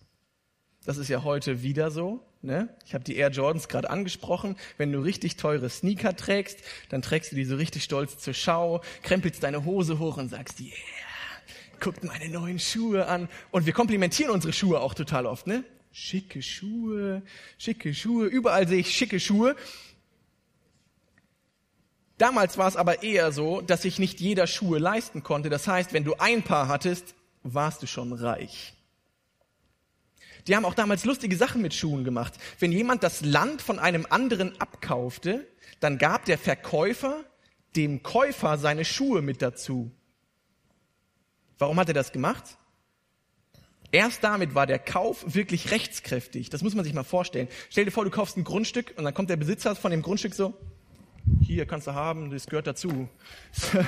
Das 0.85 0.97
ist 0.97 1.09
ja 1.09 1.23
heute 1.23 1.63
wieder 1.63 1.91
so. 1.91 2.25
Ne? 2.41 2.67
Ich 2.85 2.93
habe 2.93 3.05
die 3.05 3.15
Air 3.15 3.31
Jordans 3.31 3.69
gerade 3.69 3.89
angesprochen. 3.89 4.57
Wenn 4.77 4.91
du 4.91 4.99
richtig 4.99 5.37
teure 5.37 5.69
Sneaker 5.69 6.15
trägst, 6.15 6.59
dann 6.89 7.01
trägst 7.01 7.31
du 7.31 7.37
die 7.37 7.45
so 7.45 7.55
richtig 7.55 7.85
stolz 7.85 8.17
zur 8.17 8.33
Schau, 8.33 8.81
krempelst 9.01 9.43
deine 9.43 9.63
Hose 9.63 9.99
hoch 9.99 10.17
und 10.17 10.27
sagst, 10.29 10.59
yeah, 10.59 10.73
guckt 11.79 12.03
meine 12.03 12.29
neuen 12.29 12.59
Schuhe 12.59 13.07
an. 13.07 13.29
Und 13.51 13.65
wir 13.65 13.73
komplimentieren 13.73 14.31
unsere 14.31 14.51
Schuhe 14.51 14.81
auch 14.81 14.93
total 14.93 15.25
oft. 15.25 15.47
Ne? 15.47 15.63
schicke 15.93 16.41
Schuhe, 16.41 17.21
schicke 17.57 17.93
Schuhe, 17.93 18.25
überall 18.25 18.67
sehe 18.67 18.79
ich 18.79 18.93
schicke 18.93 19.19
Schuhe. 19.19 19.55
Damals 22.23 22.57
war 22.57 22.69
es 22.69 22.77
aber 22.77 23.03
eher 23.03 23.33
so, 23.33 23.59
dass 23.59 23.81
sich 23.81 23.99
nicht 23.99 24.21
jeder 24.21 24.47
Schuhe 24.47 24.79
leisten 24.79 25.23
konnte. 25.23 25.49
Das 25.49 25.67
heißt, 25.67 25.91
wenn 25.91 26.05
du 26.05 26.13
ein 26.19 26.41
Paar 26.41 26.69
hattest, 26.69 27.15
warst 27.43 27.83
du 27.83 27.85
schon 27.85 28.13
reich. 28.13 28.73
Die 30.47 30.55
haben 30.55 30.63
auch 30.63 30.73
damals 30.73 31.03
lustige 31.03 31.35
Sachen 31.35 31.61
mit 31.61 31.73
Schuhen 31.73 32.05
gemacht. 32.05 32.35
Wenn 32.59 32.71
jemand 32.71 33.03
das 33.03 33.25
Land 33.25 33.61
von 33.61 33.77
einem 33.77 34.07
anderen 34.09 34.57
abkaufte, 34.61 35.45
dann 35.81 35.97
gab 35.97 36.23
der 36.23 36.37
Verkäufer 36.37 37.25
dem 37.75 38.03
Käufer 38.03 38.57
seine 38.57 38.85
Schuhe 38.85 39.21
mit 39.21 39.41
dazu. 39.41 39.91
Warum 41.57 41.77
hat 41.77 41.89
er 41.89 41.93
das 41.93 42.13
gemacht? 42.13 42.57
Erst 43.91 44.23
damit 44.23 44.55
war 44.55 44.65
der 44.65 44.79
Kauf 44.79 45.25
wirklich 45.27 45.71
rechtskräftig. 45.71 46.49
Das 46.49 46.61
muss 46.61 46.73
man 46.73 46.85
sich 46.85 46.93
mal 46.93 47.03
vorstellen. 47.03 47.49
Stell 47.69 47.83
dir 47.83 47.91
vor, 47.91 48.05
du 48.05 48.11
kaufst 48.11 48.37
ein 48.37 48.45
Grundstück 48.45 48.93
und 48.95 49.03
dann 49.03 49.13
kommt 49.13 49.29
der 49.29 49.35
Besitzer 49.35 49.75
von 49.75 49.91
dem 49.91 50.01
Grundstück 50.01 50.33
so, 50.35 50.53
hier 51.41 51.65
kannst 51.65 51.87
du 51.87 51.93
haben, 51.93 52.31
das 52.31 52.47
gehört 52.47 52.67
dazu. 52.67 53.07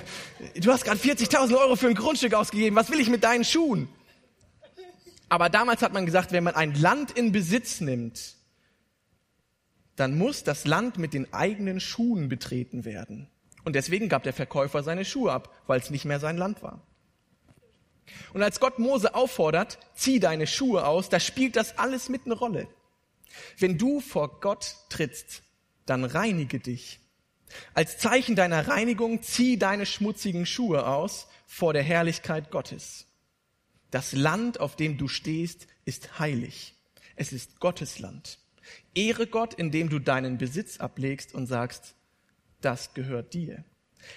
Du 0.59 0.71
hast 0.71 0.85
gerade 0.85 0.99
40.000 0.99 1.57
Euro 1.57 1.75
für 1.75 1.87
ein 1.87 1.95
Grundstück 1.95 2.33
ausgegeben, 2.33 2.75
was 2.75 2.89
will 2.89 2.99
ich 2.99 3.09
mit 3.09 3.23
deinen 3.23 3.43
Schuhen? 3.43 3.87
Aber 5.29 5.49
damals 5.49 5.81
hat 5.81 5.93
man 5.93 6.05
gesagt, 6.05 6.31
wenn 6.31 6.43
man 6.43 6.55
ein 6.55 6.75
Land 6.75 7.11
in 7.11 7.31
Besitz 7.31 7.81
nimmt, 7.81 8.35
dann 9.95 10.17
muss 10.17 10.43
das 10.43 10.65
Land 10.65 10.97
mit 10.97 11.13
den 11.13 11.33
eigenen 11.33 11.79
Schuhen 11.79 12.29
betreten 12.29 12.85
werden. 12.85 13.29
Und 13.63 13.75
deswegen 13.75 14.09
gab 14.09 14.23
der 14.23 14.33
Verkäufer 14.33 14.83
seine 14.83 15.05
Schuhe 15.05 15.31
ab, 15.31 15.53
weil 15.67 15.79
es 15.79 15.89
nicht 15.89 16.05
mehr 16.05 16.19
sein 16.19 16.37
Land 16.37 16.61
war. 16.61 16.81
Und 18.33 18.43
als 18.43 18.59
Gott 18.59 18.77
Mose 18.77 19.15
auffordert, 19.15 19.79
zieh 19.95 20.19
deine 20.19 20.45
Schuhe 20.45 20.85
aus, 20.85 21.09
da 21.09 21.19
spielt 21.19 21.55
das 21.55 21.77
alles 21.79 22.09
mit 22.09 22.25
eine 22.25 22.35
Rolle. 22.35 22.67
Wenn 23.57 23.77
du 23.77 23.99
vor 23.99 24.39
Gott 24.39 24.75
trittst, 24.89 25.41
dann 25.85 26.03
reinige 26.05 26.59
dich. 26.59 26.99
Als 27.73 27.97
Zeichen 27.97 28.35
deiner 28.35 28.67
Reinigung 28.67 29.21
zieh 29.21 29.57
deine 29.57 29.85
schmutzigen 29.85 30.45
Schuhe 30.45 30.87
aus 30.87 31.27
vor 31.45 31.73
der 31.73 31.83
Herrlichkeit 31.83 32.51
Gottes. 32.51 33.07
Das 33.91 34.13
Land, 34.13 34.59
auf 34.59 34.75
dem 34.75 34.97
du 34.97 35.07
stehst, 35.07 35.67
ist 35.85 36.19
heilig. 36.19 36.75
Es 37.15 37.31
ist 37.31 37.59
Gottes 37.59 37.99
Land. 37.99 38.39
Ehre 38.93 39.27
Gott, 39.27 39.53
indem 39.53 39.89
du 39.89 39.99
deinen 39.99 40.37
Besitz 40.37 40.79
ablegst 40.79 41.33
und 41.33 41.47
sagst, 41.47 41.95
das 42.61 42.93
gehört 42.93 43.33
dir. 43.33 43.63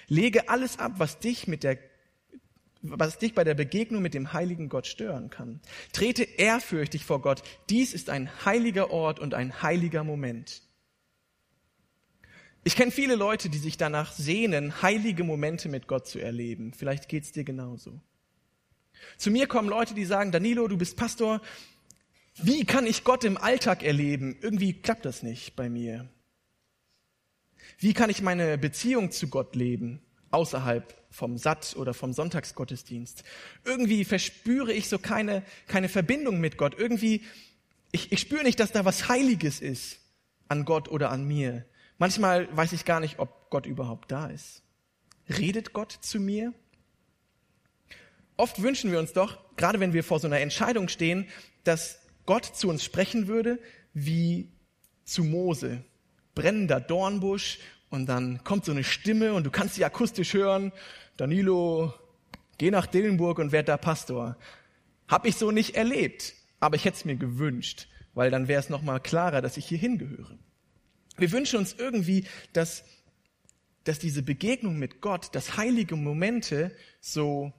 Lege 0.07 0.49
alles 0.49 0.79
ab, 0.79 0.93
was 0.97 1.19
dich 1.19 1.47
mit 1.47 1.63
der 1.63 1.77
was 2.81 3.17
dich 3.17 3.33
bei 3.33 3.43
der 3.43 3.55
Begegnung 3.55 4.01
mit 4.01 4.13
dem 4.13 4.31
heiligen 4.31 4.69
Gott 4.69 4.87
stören 4.87 5.29
kann. 5.29 5.59
Trete 5.91 6.23
ehrfürchtig 6.23 7.03
vor 7.03 7.21
Gott. 7.21 7.43
Dies 7.69 7.93
ist 7.93 8.09
ein 8.09 8.29
heiliger 8.45 8.91
Ort 8.91 9.19
und 9.19 9.33
ein 9.33 9.61
heiliger 9.61 10.05
Moment. 10.05 10.61
Ich 12.63 12.75
kenne 12.75 12.91
viele 12.91 13.15
Leute, 13.15 13.49
die 13.49 13.57
sich 13.57 13.77
danach 13.77 14.11
sehnen, 14.11 14.81
heilige 14.81 15.23
Momente 15.23 15.69
mit 15.69 15.87
Gott 15.87 16.07
zu 16.07 16.19
erleben. 16.19 16.73
Vielleicht 16.73 17.07
geht's 17.07 17.31
dir 17.31 17.43
genauso. 17.43 18.01
Zu 19.17 19.31
mir 19.31 19.47
kommen 19.47 19.69
Leute, 19.69 19.93
die 19.93 20.05
sagen, 20.05 20.31
Danilo, 20.31 20.67
du 20.67 20.77
bist 20.77 20.97
Pastor. 20.97 21.41
Wie 22.35 22.65
kann 22.65 22.85
ich 22.85 23.03
Gott 23.03 23.23
im 23.23 23.37
Alltag 23.37 23.83
erleben? 23.83 24.37
Irgendwie 24.41 24.73
klappt 24.73 25.05
das 25.05 25.23
nicht 25.23 25.55
bei 25.55 25.69
mir. 25.69 26.09
Wie 27.77 27.93
kann 27.93 28.09
ich 28.09 28.21
meine 28.21 28.57
Beziehung 28.57 29.11
zu 29.11 29.29
Gott 29.29 29.55
leben, 29.55 30.01
außerhalb 30.31 30.95
vom 31.11 31.37
Satt 31.37 31.75
oder 31.77 31.93
vom 31.93 32.13
Sonntagsgottesdienst? 32.13 33.23
Irgendwie 33.63 34.03
verspüre 34.03 34.73
ich 34.73 34.89
so 34.89 34.99
keine, 34.99 35.43
keine 35.67 35.87
Verbindung 35.87 36.39
mit 36.39 36.57
Gott. 36.57 36.77
Irgendwie, 36.77 37.23
ich, 37.91 38.11
ich 38.11 38.19
spüre 38.19 38.43
nicht, 38.43 38.59
dass 38.59 38.71
da 38.71 38.83
was 38.83 39.07
Heiliges 39.07 39.61
ist 39.61 39.99
an 40.49 40.65
Gott 40.65 40.89
oder 40.89 41.09
an 41.09 41.25
mir. 41.25 41.65
Manchmal 41.99 42.47
weiß 42.55 42.71
ich 42.71 42.85
gar 42.85 43.01
nicht, 43.01 43.19
ob 43.19 43.49
Gott 43.49 43.65
überhaupt 43.65 44.11
da 44.11 44.27
ist. 44.27 44.63
Redet 45.27 45.73
Gott 45.73 45.91
zu 45.91 46.19
mir? 46.19 46.53
Oft 48.37 48.61
wünschen 48.61 48.91
wir 48.91 48.99
uns 48.99 49.11
doch, 49.11 49.37
gerade 49.57 49.81
wenn 49.81 49.91
wir 49.91 50.03
vor 50.03 50.19
so 50.19 50.27
einer 50.27 50.39
Entscheidung 50.39 50.87
stehen, 50.87 51.27
dass 51.65 51.99
Gott 52.25 52.45
zu 52.45 52.69
uns 52.69 52.85
sprechen 52.85 53.27
würde 53.27 53.59
wie 53.93 54.49
zu 55.03 55.25
Mose. 55.25 55.83
Brennender 56.35 56.79
Dornbusch 56.79 57.59
und 57.89 58.05
dann 58.05 58.45
kommt 58.45 58.63
so 58.63 58.71
eine 58.71 58.85
Stimme 58.85 59.33
und 59.33 59.43
du 59.43 59.51
kannst 59.51 59.75
sie 59.75 59.83
akustisch 59.83 60.33
hören. 60.33 60.71
Danilo, 61.17 61.93
geh 62.57 62.71
nach 62.71 62.85
Dillenburg 62.85 63.39
und 63.39 63.51
werd 63.51 63.67
da 63.67 63.75
Pastor. 63.75 64.37
Hab 65.09 65.25
ich 65.25 65.35
so 65.35 65.51
nicht 65.51 65.75
erlebt, 65.75 66.33
aber 66.61 66.77
ich 66.77 66.85
hätte 66.85 66.95
es 66.95 67.05
mir 67.05 67.17
gewünscht, 67.17 67.89
weil 68.13 68.31
dann 68.31 68.47
wäre 68.47 68.61
es 68.61 68.69
nochmal 68.69 69.01
klarer, 69.01 69.41
dass 69.41 69.57
ich 69.57 69.65
hier 69.65 69.77
hingehöre. 69.77 70.39
Wir 71.19 71.31
wünschen 71.31 71.59
uns 71.59 71.73
irgendwie, 71.77 72.25
dass, 72.53 72.83
dass 73.83 73.99
diese 73.99 74.23
Begegnung 74.23 74.77
mit 74.77 75.01
Gott, 75.01 75.33
dass 75.33 75.57
heilige 75.57 75.95
Momente 75.95 76.75
so 77.01 77.53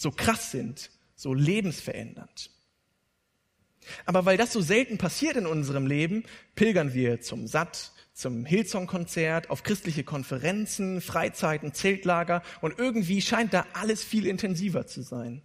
so 0.00 0.10
krass 0.10 0.50
sind, 0.50 0.90
so 1.14 1.34
lebensverändernd. 1.34 2.50
Aber 4.06 4.24
weil 4.24 4.36
das 4.36 4.52
so 4.52 4.60
selten 4.60 4.98
passiert 4.98 5.36
in 5.36 5.46
unserem 5.46 5.86
Leben, 5.86 6.24
pilgern 6.54 6.94
wir 6.94 7.20
zum 7.20 7.46
Satt, 7.46 7.92
zum 8.14 8.44
Hillsong-Konzert, 8.46 9.50
auf 9.50 9.62
christliche 9.62 10.04
Konferenzen, 10.04 11.00
Freizeiten, 11.00 11.74
Zeltlager 11.74 12.42
und 12.60 12.78
irgendwie 12.78 13.20
scheint 13.20 13.52
da 13.52 13.66
alles 13.74 14.02
viel 14.02 14.26
intensiver 14.26 14.86
zu 14.86 15.02
sein. 15.02 15.42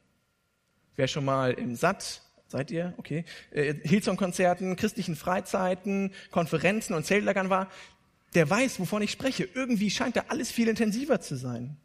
Wer 0.95 1.07
schon 1.07 1.25
mal 1.25 1.53
im 1.53 1.75
Satt, 1.75 2.21
seid 2.55 2.71
ihr? 2.71 2.93
Okay. 2.95 3.25
Äh, 3.51 3.73
Hillsong-Konzerten, 3.83 4.77
christlichen 4.77 5.17
Freizeiten, 5.17 6.11
Konferenzen 6.31 6.93
und 6.93 7.05
Zeltlagern 7.05 7.49
war, 7.49 7.69
der 8.33 8.49
weiß, 8.49 8.79
wovon 8.79 9.01
ich 9.01 9.11
spreche. 9.11 9.43
Irgendwie 9.53 9.89
scheint 9.89 10.15
da 10.15 10.25
alles 10.29 10.51
viel 10.51 10.69
intensiver 10.69 11.19
zu 11.19 11.35
sein. 11.35 11.75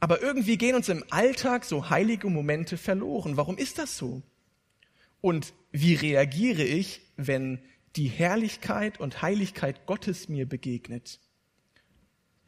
Aber 0.00 0.20
irgendwie 0.20 0.58
gehen 0.58 0.74
uns 0.74 0.88
im 0.88 1.04
Alltag 1.10 1.64
so 1.64 1.88
heilige 1.88 2.28
Momente 2.28 2.76
verloren. 2.76 3.36
Warum 3.36 3.56
ist 3.56 3.78
das 3.78 3.96
so? 3.96 4.22
Und 5.20 5.54
wie 5.70 5.94
reagiere 5.94 6.64
ich, 6.64 7.02
wenn 7.16 7.60
die 7.94 8.08
Herrlichkeit 8.08 8.98
und 8.98 9.22
Heiligkeit 9.22 9.86
Gottes 9.86 10.28
mir 10.28 10.48
begegnet? 10.48 11.20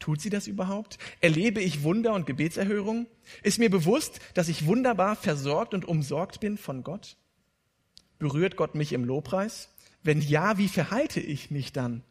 Tut 0.00 0.20
sie 0.20 0.30
das 0.30 0.48
überhaupt? 0.48 0.98
Erlebe 1.20 1.60
ich 1.60 1.84
Wunder 1.84 2.14
und 2.14 2.26
Gebetserhörung? 2.26 3.06
Ist 3.44 3.60
mir 3.60 3.70
bewusst, 3.70 4.18
dass 4.34 4.48
ich 4.48 4.66
wunderbar 4.66 5.14
versorgt 5.14 5.72
und 5.72 5.84
umsorgt 5.84 6.40
bin 6.40 6.58
von 6.58 6.82
Gott? 6.82 7.16
Berührt 8.18 8.56
Gott 8.56 8.74
mich 8.74 8.92
im 8.92 9.04
Lobpreis? 9.04 9.68
Wenn 10.02 10.20
ja, 10.20 10.58
wie 10.58 10.68
verhalte 10.68 11.20
ich 11.20 11.50
mich 11.50 11.72
dann? 11.72 12.02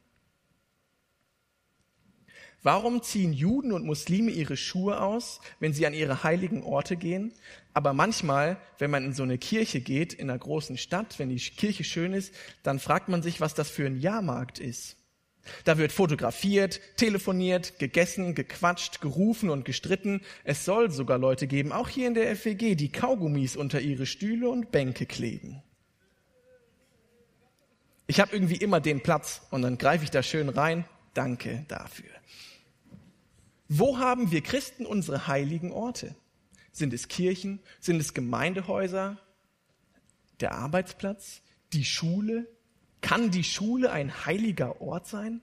Warum 2.64 3.02
ziehen 3.02 3.34
Juden 3.34 3.72
und 3.72 3.86
Muslime 3.86 4.32
ihre 4.32 4.58
Schuhe 4.58 5.00
aus, 5.00 5.40
wenn 5.60 5.74
sie 5.74 5.86
an 5.86 5.94
ihre 5.94 6.24
heiligen 6.24 6.64
Orte 6.64 6.98
gehen? 6.98 7.32
Aber 7.74 7.94
manchmal, 7.94 8.58
wenn 8.80 8.92
man 8.92 9.06
in 9.06 9.14
so 9.14 9.24
eine 9.24 9.38
Kirche 9.38 9.80
geht, 9.80 10.14
in 10.14 10.30
einer 10.30 10.40
großen 10.40 10.78
Stadt, 10.78 11.20
wenn 11.20 11.30
die 11.30 11.38
Kirche 11.38 11.84
schön 11.84 12.14
ist, 12.14 12.34
dann 12.64 12.80
fragt 12.80 13.10
man 13.10 13.22
sich, 13.22 13.40
was 13.40 13.54
das 13.54 13.70
für 13.70 13.86
ein 13.86 14.00
Jahrmarkt 14.00 14.60
ist. 14.60 14.98
Da 15.64 15.78
wird 15.78 15.92
fotografiert, 15.92 16.82
telefoniert, 16.98 17.80
gegessen, 17.80 18.36
gequatscht, 18.36 19.02
gerufen 19.02 19.50
und 19.50 19.64
gestritten. 19.64 20.22
Es 20.44 20.66
soll 20.66 20.92
sogar 20.92 21.20
Leute 21.20 21.48
geben, 21.48 21.72
auch 21.72 21.88
hier 21.88 22.08
in 22.08 22.16
der 22.16 22.36
FWG, 22.36 22.76
die 22.76 22.92
Kaugummis 22.92 23.56
unter 23.56 23.80
ihre 23.80 24.06
Stühle 24.06 24.50
und 24.50 24.72
Bänke 24.72 25.06
kleben. 25.06 25.62
Ich 28.08 28.20
habe 28.20 28.34
irgendwie 28.34 28.56
immer 28.56 28.80
den 28.80 29.04
Platz 29.04 29.42
und 29.52 29.62
dann 29.62 29.78
greife 29.78 30.04
ich 30.04 30.12
da 30.12 30.24
schön 30.24 30.50
rein. 30.50 30.86
Danke 31.14 31.66
dafür. 31.68 32.10
Wo 33.68 33.98
haben 33.98 34.32
wir 34.32 34.42
Christen 34.42 34.86
unsere 34.86 35.28
heiligen 35.28 35.72
Orte? 35.74 36.16
Sind 36.72 36.94
es 36.94 37.10
Kirchen? 37.10 37.60
Sind 37.82 38.00
es 38.00 38.14
Gemeindehäuser? 38.14 39.18
Der 40.40 40.54
Arbeitsplatz? 40.54 41.42
Die 41.74 41.84
Schule? 41.84 42.48
Kann 43.02 43.30
die 43.30 43.44
Schule 43.44 43.92
ein 43.92 44.26
heiliger 44.26 44.82
Ort 44.82 45.08
sein? 45.08 45.42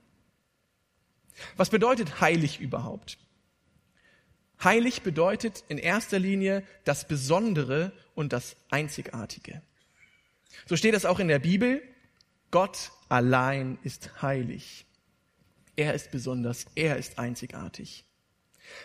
Was 1.55 1.69
bedeutet 1.69 2.21
heilig 2.21 2.59
überhaupt? 2.59 3.17
Heilig 4.63 5.01
bedeutet 5.01 5.63
in 5.67 5.77
erster 5.77 6.17
Linie 6.17 6.63
das 6.85 7.07
Besondere 7.07 7.91
und 8.15 8.33
das 8.33 8.55
Einzigartige. 8.69 9.61
So 10.65 10.77
steht 10.77 10.95
es 10.95 11.05
auch 11.05 11.19
in 11.19 11.27
der 11.27 11.39
Bibel. 11.39 11.81
Gott 12.55 12.93
allein 13.09 13.77
ist 13.83 14.21
heilig. 14.21 14.85
Er 15.75 15.93
ist 15.93 16.09
besonders, 16.09 16.67
er 16.75 16.95
ist 16.95 17.19
einzigartig. 17.19 18.05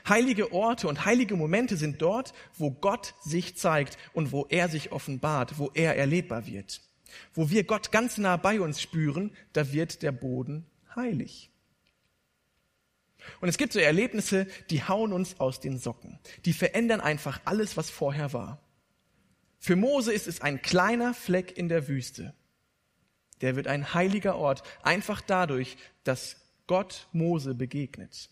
Heilige 0.09 0.53
Orte 0.53 0.89
und 0.89 1.05
heilige 1.05 1.37
Momente 1.37 1.77
sind 1.77 2.03
dort, 2.03 2.35
wo 2.59 2.73
Gott 2.73 3.15
sich 3.23 3.57
zeigt 3.57 3.97
und 4.13 4.33
wo 4.33 4.45
er 4.49 4.69
sich 4.69 4.91
offenbart, 4.91 5.61
wo 5.61 5.71
er 5.73 5.97
erlebbar 5.97 6.49
wird. 6.49 6.81
Wo 7.33 7.49
wir 7.51 7.63
Gott 7.63 7.93
ganz 7.93 8.19
nah 8.19 8.37
bei 8.37 8.61
uns 8.61 8.83
spüren, 8.83 9.31
da 9.53 9.71
wird 9.71 10.03
der 10.03 10.11
Boden 10.11 10.67
heilig. 10.97 11.53
Und 13.41 13.51
es 13.51 13.57
gibt 13.57 13.73
so 13.73 13.79
Erlebnisse, 13.79 14.49
die 14.71 14.83
hauen 14.83 15.13
uns 15.13 15.39
aus 15.39 15.61
den 15.61 15.79
Socken. 15.79 16.19
Die 16.45 16.55
verändern 16.55 17.01
einfach 17.01 17.41
alles, 17.45 17.77
was 17.77 17.89
vorher 17.89 18.33
war. 18.33 18.61
Für 19.61 19.77
Mose 19.77 20.13
ist 20.13 20.27
es 20.27 20.41
ein 20.41 20.61
kleiner 20.61 21.15
Fleck 21.15 21.57
in 21.57 21.69
der 21.69 21.87
Wüste. 21.87 22.35
Der 23.41 23.57
wird 23.57 23.67
ein 23.67 23.95
heiliger 23.95 24.37
Ort, 24.37 24.63
einfach 24.83 25.21
dadurch, 25.21 25.77
dass 26.05 26.37
Gott 26.67 27.09
Mose 27.13 27.55
begegnet. 27.55 28.31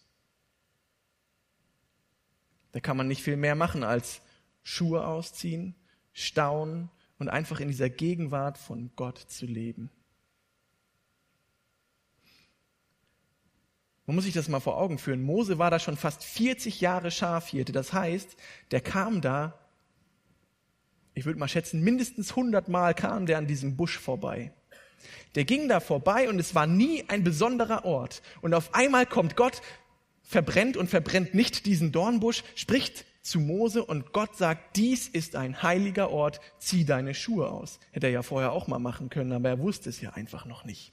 Da 2.73 2.81
kann 2.81 2.97
man 2.97 3.09
nicht 3.09 3.23
viel 3.23 3.37
mehr 3.37 3.55
machen 3.55 3.83
als 3.83 4.21
Schuhe 4.63 5.07
ausziehen, 5.07 5.75
staunen 6.13 6.91
und 7.19 7.29
einfach 7.29 7.61
in 7.61 7.69
dieser 7.69 7.91
Gegenwart 7.91 8.59
von 8.59 8.91
Gott 8.97 9.19
zu 9.19 9.47
leben. 9.47 9.91
Man 14.09 14.15
muss 14.15 14.25
sich 14.25 14.33
das 14.33 14.49
mal 14.49 14.61
vor 14.61 14.79
Augen 14.79 14.97
führen. 14.97 15.23
Mose 15.23 15.59
war 15.59 15.71
da 15.71 15.79
schon 15.79 15.99
fast 15.99 16.25
40 16.25 16.81
Jahre 16.81 17.11
Schafhirte. 17.11 17.73
Das 17.73 17.93
heißt, 17.93 18.37
der 18.71 18.81
kam 18.81 19.21
da, 19.21 19.59
ich 21.13 21.27
würde 21.27 21.39
mal 21.39 21.47
schätzen, 21.47 21.83
mindestens 21.83 22.31
100 22.31 22.69
Mal 22.69 22.95
kam 22.95 23.27
der 23.27 23.37
an 23.37 23.47
diesem 23.47 23.77
Busch 23.77 23.99
vorbei. 23.99 24.53
Der 25.35 25.45
ging 25.45 25.69
da 25.69 25.81
vorbei 25.81 26.29
und 26.29 26.39
es 26.39 26.55
war 26.55 26.67
nie 26.67 27.05
ein 27.09 27.25
besonderer 27.25 27.85
Ort. 27.85 28.23
Und 28.41 28.55
auf 28.55 28.75
einmal 28.75 29.07
kommt 29.07 29.37
Gott, 29.37 29.61
verbrennt 30.23 30.77
und 30.77 30.89
verbrennt 30.89 31.35
nicht 31.35 31.67
diesen 31.67 31.93
Dornbusch, 31.93 32.45
spricht 32.55 33.05
zu 33.23 33.41
Mose 33.41 33.85
und 33.85 34.13
Gott 34.13 34.37
sagt, 34.37 34.77
dies 34.77 35.07
ist 35.09 35.37
ein 35.37 35.63
heiliger 35.63 36.11
Ort, 36.11 36.41
zieh 36.59 36.85
deine 36.85 37.15
Schuhe 37.15 37.51
aus. 37.51 37.79
Hätte 37.93 38.07
er 38.07 38.13
ja 38.13 38.23
vorher 38.23 38.53
auch 38.53 38.67
mal 38.67 38.79
machen 38.79 39.11
können, 39.11 39.33
aber 39.33 39.51
er 39.51 39.59
wusste 39.59 39.91
es 39.91 40.01
ja 40.01 40.11
einfach 40.11 40.47
noch 40.47 40.65
nicht. 40.65 40.93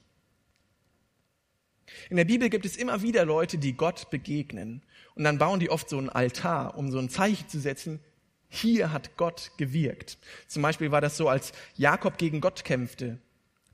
In 2.10 2.16
der 2.16 2.24
Bibel 2.24 2.48
gibt 2.50 2.66
es 2.66 2.76
immer 2.76 3.02
wieder 3.02 3.24
Leute, 3.24 3.58
die 3.58 3.74
Gott 3.74 4.10
begegnen. 4.10 4.82
Und 5.14 5.24
dann 5.24 5.38
bauen 5.38 5.60
die 5.60 5.70
oft 5.70 5.88
so 5.88 5.98
einen 5.98 6.08
Altar, 6.08 6.76
um 6.76 6.90
so 6.90 6.98
ein 6.98 7.08
Zeichen 7.08 7.48
zu 7.48 7.60
setzen, 7.60 8.00
hier 8.48 8.92
hat 8.92 9.16
Gott 9.16 9.52
gewirkt. 9.56 10.18
Zum 10.46 10.62
Beispiel 10.62 10.90
war 10.90 11.00
das 11.00 11.16
so, 11.16 11.28
als 11.28 11.52
Jakob 11.74 12.18
gegen 12.18 12.40
Gott 12.40 12.64
kämpfte. 12.64 13.18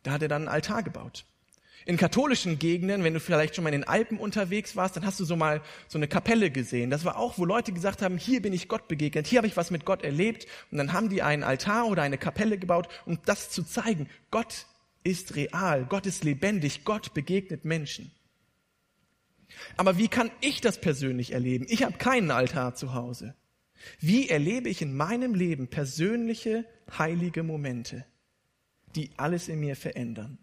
Da 0.03 0.13
hat 0.13 0.23
er 0.23 0.29
dann 0.29 0.43
einen 0.43 0.55
Altar 0.55 0.83
gebaut. 0.83 1.25
In 1.85 1.97
katholischen 1.97 2.59
Gegenden, 2.59 3.03
wenn 3.03 3.15
du 3.15 3.21
vielleicht 3.21 3.57
schon 3.57 3.65
mal 3.65 3.75
in 3.75 3.81
den 3.81 3.89
Alpen 3.89 4.19
unterwegs 4.19 4.77
warst, 4.77 4.97
dann 4.97 5.05
hast 5.05 5.19
du 5.19 5.25
so 5.25 5.35
mal 5.35 5.61
so 5.89 5.99
eine 5.99 6.07
Kapelle 6.07 6.51
gesehen. 6.51 6.91
Das 6.91 7.05
war 7.05 7.17
auch, 7.17 7.39
wo 7.39 7.45
Leute 7.45 7.73
gesagt 7.73 8.03
haben, 8.03 8.19
hier 8.19 8.41
bin 8.41 8.53
ich 8.53 8.69
Gott 8.69 8.87
begegnet, 8.87 9.27
hier 9.27 9.39
habe 9.39 9.49
ich 9.49 9.57
was 9.57 9.73
mit 9.73 9.85
Gott 9.85 10.03
erlebt. 10.03 10.47
Und 10.71 10.79
dann 10.79 10.93
haben 10.93 11.09
die 11.09 11.23
einen 11.23 11.43
Altar 11.43 11.87
oder 11.87 12.03
eine 12.03 12.19
Kapelle 12.19 12.59
gebaut, 12.59 12.89
um 13.05 13.19
das 13.25 13.51
zu 13.51 13.65
zeigen. 13.65 14.09
Gott 14.31 14.67
ist 15.03 15.35
real, 15.35 15.85
Gott 15.85 16.07
ist 16.07 16.23
lebendig, 16.23 16.85
Gott 16.85 17.15
begegnet 17.15 17.65
Menschen. 17.65 18.13
Aber 19.77 19.99
wie 19.99 20.09
kann 20.09 20.31
ich 20.41 20.61
das 20.61 20.81
persönlich 20.81 21.33
erleben? 21.33 21.67
Ich 21.69 21.83
habe 21.83 21.99
keinen 21.99 22.31
Altar 22.31 22.75
zu 22.75 22.95
Hause. 22.95 23.35
Wie 23.99 24.29
erlebe 24.29 24.69
ich 24.69 24.83
in 24.83 24.97
meinem 24.97 25.35
Leben 25.35 25.69
persönliche, 25.69 26.65
heilige 26.97 27.43
Momente, 27.43 28.07
die 28.97 29.11
alles 29.17 29.49
in 29.49 29.61
mir 29.61 29.77
verändern? 29.77 30.39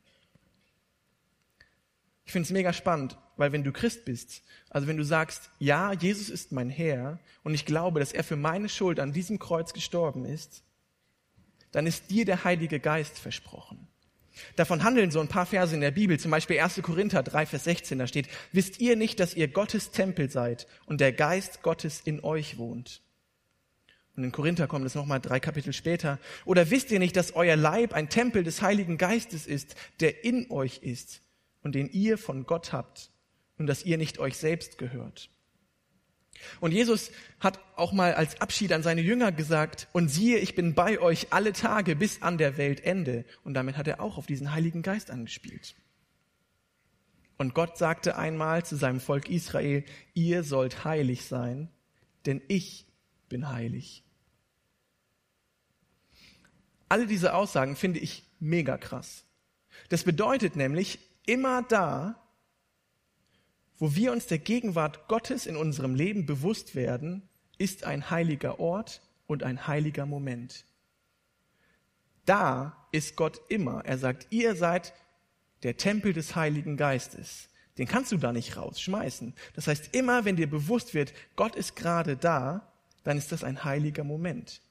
Ich 2.25 2.31
finde 2.31 2.45
es 2.45 2.51
mega 2.51 2.73
spannend, 2.73 3.17
weil 3.37 3.51
wenn 3.51 3.63
du 3.63 3.71
Christ 3.71 4.05
bist, 4.05 4.43
also 4.69 4.87
wenn 4.87 4.97
du 4.97 5.03
sagst, 5.03 5.49
ja, 5.57 5.93
Jesus 5.93 6.29
ist 6.29 6.51
mein 6.51 6.69
Herr 6.69 7.19
und 7.43 7.55
ich 7.55 7.65
glaube, 7.65 7.99
dass 7.99 8.13
er 8.13 8.23
für 8.23 8.35
meine 8.35 8.69
Schuld 8.69 8.99
an 8.99 9.13
diesem 9.13 9.39
Kreuz 9.39 9.73
gestorben 9.73 10.25
ist, 10.25 10.63
dann 11.71 11.87
ist 11.87 12.11
dir 12.11 12.25
der 12.25 12.43
Heilige 12.43 12.79
Geist 12.79 13.17
versprochen. 13.17 13.87
Davon 14.55 14.83
handeln 14.83 15.11
so 15.11 15.19
ein 15.19 15.27
paar 15.27 15.45
Verse 15.45 15.73
in 15.73 15.81
der 15.81 15.91
Bibel, 15.91 16.19
zum 16.19 16.31
Beispiel 16.31 16.59
1. 16.59 16.81
Korinther 16.81 17.23
3, 17.23 17.45
Vers 17.45 17.63
16, 17.63 17.97
da 17.97 18.07
steht, 18.07 18.29
wisst 18.51 18.79
ihr 18.79 18.95
nicht, 18.95 19.19
dass 19.19 19.33
ihr 19.33 19.47
Gottes 19.47 19.91
Tempel 19.91 20.29
seid 20.29 20.67
und 20.85 21.01
der 21.01 21.11
Geist 21.11 21.61
Gottes 21.61 22.01
in 22.01 22.23
euch 22.23 22.57
wohnt? 22.57 23.01
In 24.23 24.31
Korinther 24.31 24.67
kommt 24.67 24.85
es 24.85 24.95
nochmal 24.95 25.19
drei 25.19 25.39
Kapitel 25.39 25.73
später. 25.73 26.19
Oder 26.45 26.69
wisst 26.69 26.91
ihr 26.91 26.99
nicht, 26.99 27.15
dass 27.15 27.35
euer 27.35 27.55
Leib 27.55 27.93
ein 27.93 28.09
Tempel 28.09 28.43
des 28.43 28.61
Heiligen 28.61 28.97
Geistes 28.97 29.47
ist, 29.47 29.75
der 29.99 30.23
in 30.23 30.49
euch 30.51 30.79
ist 30.83 31.21
und 31.63 31.75
den 31.75 31.89
ihr 31.89 32.17
von 32.17 32.45
Gott 32.45 32.73
habt 32.73 33.11
und 33.57 33.67
dass 33.67 33.83
ihr 33.83 33.97
nicht 33.97 34.19
euch 34.19 34.37
selbst 34.37 34.77
gehört. 34.77 35.29
Und 36.59 36.71
Jesus 36.71 37.11
hat 37.39 37.59
auch 37.75 37.91
mal 37.91 38.13
als 38.13 38.39
Abschied 38.41 38.71
an 38.71 38.83
seine 38.83 39.01
Jünger 39.01 39.31
gesagt, 39.31 39.87
und 39.91 40.09
siehe, 40.09 40.37
ich 40.37 40.55
bin 40.55 40.73
bei 40.73 40.99
euch 40.99 41.27
alle 41.31 41.53
Tage 41.53 41.95
bis 41.95 42.21
an 42.21 42.37
der 42.37 42.57
Weltende. 42.57 43.25
Und 43.43 43.53
damit 43.53 43.77
hat 43.77 43.87
er 43.87 43.99
auch 44.01 44.17
auf 44.17 44.25
diesen 44.25 44.53
Heiligen 44.53 44.81
Geist 44.81 45.11
angespielt. 45.11 45.75
Und 47.37 47.53
Gott 47.53 47.77
sagte 47.77 48.17
einmal 48.17 48.65
zu 48.65 48.75
seinem 48.75 48.99
Volk 48.99 49.29
Israel, 49.29 49.83
ihr 50.13 50.43
sollt 50.43 50.83
heilig 50.83 51.25
sein, 51.25 51.69
denn 52.25 52.41
ich 52.47 52.85
bin 53.29 53.49
heilig. 53.49 54.03
Alle 56.89 57.05
diese 57.05 57.33
Aussagen 57.33 57.75
finde 57.75 57.99
ich 57.99 58.23
mega 58.39 58.77
krass. 58.77 59.23
Das 59.89 60.03
bedeutet 60.03 60.55
nämlich, 60.55 60.99
immer 61.25 61.61
da, 61.61 62.15
wo 63.77 63.95
wir 63.95 64.11
uns 64.11 64.25
der 64.25 64.39
Gegenwart 64.39 65.07
Gottes 65.07 65.45
in 65.45 65.55
unserem 65.55 65.95
Leben 65.95 66.25
bewusst 66.25 66.75
werden, 66.75 67.29
ist 67.57 67.83
ein 67.83 68.09
heiliger 68.09 68.59
Ort 68.59 69.01
und 69.27 69.43
ein 69.43 69.67
heiliger 69.67 70.05
Moment. 70.05 70.65
Da 72.25 72.87
ist 72.91 73.15
Gott 73.15 73.39
immer. 73.49 73.85
Er 73.85 73.97
sagt, 73.97 74.27
ihr 74.31 74.55
seid 74.55 74.93
der 75.63 75.77
Tempel 75.77 76.13
des 76.13 76.35
Heiligen 76.35 76.77
Geistes. 76.77 77.49
Den 77.77 77.87
kannst 77.87 78.11
du 78.11 78.17
da 78.17 78.33
nicht 78.33 78.57
rausschmeißen. 78.57 79.33
Das 79.53 79.67
heißt, 79.67 79.95
immer 79.95 80.25
wenn 80.25 80.35
dir 80.35 80.49
bewusst 80.49 80.93
wird, 80.93 81.13
Gott 81.35 81.55
ist 81.55 81.75
gerade 81.75 82.17
da, 82.17 82.73
dann 83.03 83.17
ist 83.17 83.31
das 83.31 83.43
ein 83.43 83.63
heiliger 83.63 84.03
Moment. 84.03 84.61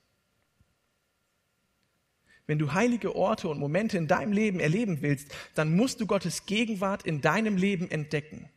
Wenn 2.48 2.58
du 2.58 2.72
heilige 2.72 3.14
Orte 3.14 3.46
und 3.48 3.60
Momente 3.60 3.98
in 3.98 4.08
deinem 4.08 4.32
Leben 4.32 4.58
erleben 4.58 5.02
willst, 5.02 5.28
dann 5.54 5.76
musst 5.76 6.00
du 6.00 6.06
Gottes 6.06 6.46
Gegenwart 6.46 7.02
in 7.04 7.20
deinem 7.20 7.58
Leben 7.58 7.90
entdecken. 7.90 8.48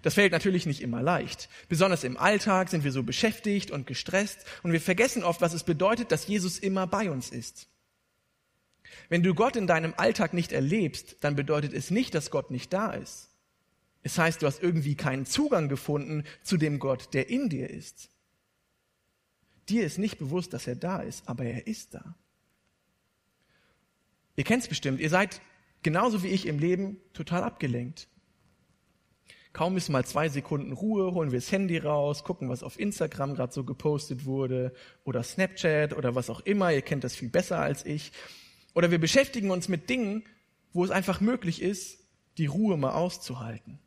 Das 0.00 0.14
fällt 0.14 0.32
natürlich 0.32 0.64
nicht 0.64 0.80
immer 0.80 1.02
leicht. 1.02 1.50
Besonders 1.68 2.04
im 2.04 2.16
Alltag 2.16 2.70
sind 2.70 2.84
wir 2.84 2.92
so 2.92 3.02
beschäftigt 3.02 3.70
und 3.70 3.86
gestresst 3.86 4.46
und 4.62 4.72
wir 4.72 4.80
vergessen 4.80 5.24
oft, 5.24 5.42
was 5.42 5.52
es 5.52 5.62
bedeutet, 5.62 6.10
dass 6.10 6.26
Jesus 6.26 6.58
immer 6.58 6.86
bei 6.86 7.10
uns 7.10 7.28
ist. 7.28 7.68
Wenn 9.10 9.22
du 9.22 9.34
Gott 9.34 9.56
in 9.56 9.66
deinem 9.66 9.92
Alltag 9.98 10.32
nicht 10.32 10.52
erlebst, 10.52 11.16
dann 11.20 11.36
bedeutet 11.36 11.74
es 11.74 11.90
nicht, 11.90 12.14
dass 12.14 12.30
Gott 12.30 12.50
nicht 12.50 12.72
da 12.72 12.92
ist. 12.92 13.28
Es 14.02 14.16
heißt, 14.16 14.40
du 14.40 14.46
hast 14.46 14.62
irgendwie 14.62 14.94
keinen 14.94 15.26
Zugang 15.26 15.68
gefunden 15.68 16.24
zu 16.42 16.56
dem 16.56 16.78
Gott, 16.78 17.12
der 17.12 17.28
in 17.28 17.50
dir 17.50 17.68
ist. 17.68 18.08
Dir 19.68 19.84
ist 19.84 19.98
nicht 19.98 20.16
bewusst, 20.16 20.54
dass 20.54 20.66
er 20.66 20.76
da 20.76 21.00
ist, 21.00 21.28
aber 21.28 21.44
er 21.44 21.66
ist 21.66 21.92
da. 21.92 22.14
Ihr 24.38 24.44
kennt 24.44 24.62
es 24.62 24.68
bestimmt, 24.68 25.00
ihr 25.00 25.10
seid 25.10 25.40
genauso 25.82 26.22
wie 26.22 26.28
ich 26.28 26.46
im 26.46 26.60
Leben 26.60 27.00
total 27.12 27.42
abgelenkt. 27.42 28.06
Kaum 29.52 29.76
ist 29.76 29.88
mal 29.88 30.04
zwei 30.04 30.28
Sekunden 30.28 30.70
Ruhe, 30.70 31.12
holen 31.12 31.32
wir 31.32 31.40
das 31.40 31.50
Handy 31.50 31.76
raus, 31.76 32.22
gucken, 32.22 32.48
was 32.48 32.62
auf 32.62 32.78
Instagram 32.78 33.34
gerade 33.34 33.52
so 33.52 33.64
gepostet 33.64 34.26
wurde 34.26 34.72
oder 35.02 35.24
Snapchat 35.24 35.92
oder 35.92 36.14
was 36.14 36.30
auch 36.30 36.38
immer. 36.42 36.72
Ihr 36.72 36.82
kennt 36.82 37.02
das 37.02 37.16
viel 37.16 37.30
besser 37.30 37.58
als 37.58 37.84
ich. 37.84 38.12
Oder 38.76 38.92
wir 38.92 39.00
beschäftigen 39.00 39.50
uns 39.50 39.66
mit 39.66 39.90
Dingen, 39.90 40.22
wo 40.72 40.84
es 40.84 40.92
einfach 40.92 41.20
möglich 41.20 41.60
ist, 41.60 41.98
die 42.36 42.46
Ruhe 42.46 42.76
mal 42.76 42.92
auszuhalten. 42.92 43.80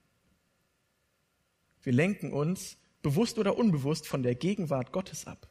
Wir 1.81 1.93
lenken 1.93 2.33
uns 2.33 2.75
bewusst 3.01 3.39
oder 3.39 3.57
unbewusst 3.57 4.05
von 4.05 4.21
der 4.21 4.35
Gegenwart 4.35 4.91
Gottes 4.91 5.27
ab. 5.27 5.50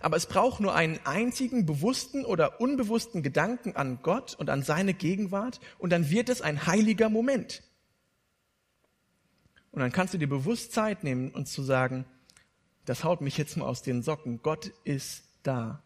Aber 0.00 0.16
es 0.16 0.26
braucht 0.26 0.60
nur 0.60 0.74
einen 0.74 0.98
einzigen 1.04 1.66
bewussten 1.66 2.24
oder 2.24 2.60
unbewussten 2.60 3.22
Gedanken 3.22 3.76
an 3.76 4.00
Gott 4.02 4.34
und 4.34 4.50
an 4.50 4.62
seine 4.62 4.94
Gegenwart 4.94 5.60
und 5.78 5.90
dann 5.90 6.10
wird 6.10 6.28
es 6.28 6.42
ein 6.42 6.66
heiliger 6.66 7.08
Moment. 7.08 7.62
Und 9.70 9.80
dann 9.80 9.92
kannst 9.92 10.14
du 10.14 10.18
dir 10.18 10.28
bewusst 10.28 10.72
Zeit 10.72 11.04
nehmen 11.04 11.30
und 11.30 11.46
zu 11.46 11.62
sagen, 11.62 12.04
das 12.84 13.04
haut 13.04 13.20
mich 13.20 13.36
jetzt 13.36 13.56
mal 13.56 13.66
aus 13.66 13.82
den 13.82 14.02
Socken. 14.02 14.40
Gott 14.42 14.72
ist 14.84 15.24
da. 15.42 15.82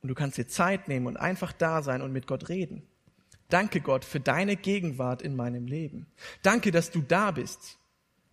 Und 0.00 0.08
du 0.08 0.14
kannst 0.14 0.38
dir 0.38 0.48
Zeit 0.48 0.88
nehmen 0.88 1.06
und 1.06 1.16
einfach 1.16 1.52
da 1.52 1.82
sein 1.82 2.02
und 2.02 2.12
mit 2.12 2.26
Gott 2.26 2.48
reden. 2.48 2.82
Danke 3.48 3.80
Gott 3.80 4.04
für 4.04 4.20
deine 4.20 4.56
Gegenwart 4.56 5.22
in 5.22 5.36
meinem 5.36 5.66
Leben. 5.66 6.06
Danke, 6.42 6.70
dass 6.70 6.90
du 6.90 7.02
da 7.02 7.30
bist. 7.30 7.78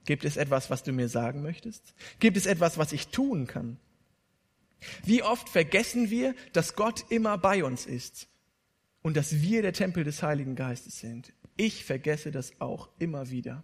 Gibt 0.06 0.26
es 0.26 0.38
etwas, 0.38 0.70
was 0.70 0.84
du 0.84 0.94
mir 0.94 1.10
sagen 1.10 1.42
möchtest? 1.42 1.94
Gibt 2.20 2.38
es 2.38 2.46
etwas, 2.46 2.78
was 2.78 2.92
ich 2.92 3.10
tun 3.10 3.46
kann? 3.46 3.78
Wie 5.04 5.24
oft 5.24 5.50
vergessen 5.50 6.10
wir, 6.10 6.36
dass 6.54 6.76
Gott 6.76 7.06
immer 7.10 7.38
bei 7.38 7.64
uns 7.64 7.86
ist 7.86 8.28
und 9.02 9.18
dass 9.18 9.42
wir 9.42 9.62
der 9.62 9.74
Tempel 9.74 10.04
des 10.04 10.24
Heiligen 10.24 10.56
Geistes 10.56 11.00
sind. 11.00 11.34
Ich 11.58 11.86
vergesse 11.86 12.32
das 12.32 12.60
auch 12.60 12.90
immer 13.00 13.30
wieder. 13.30 13.64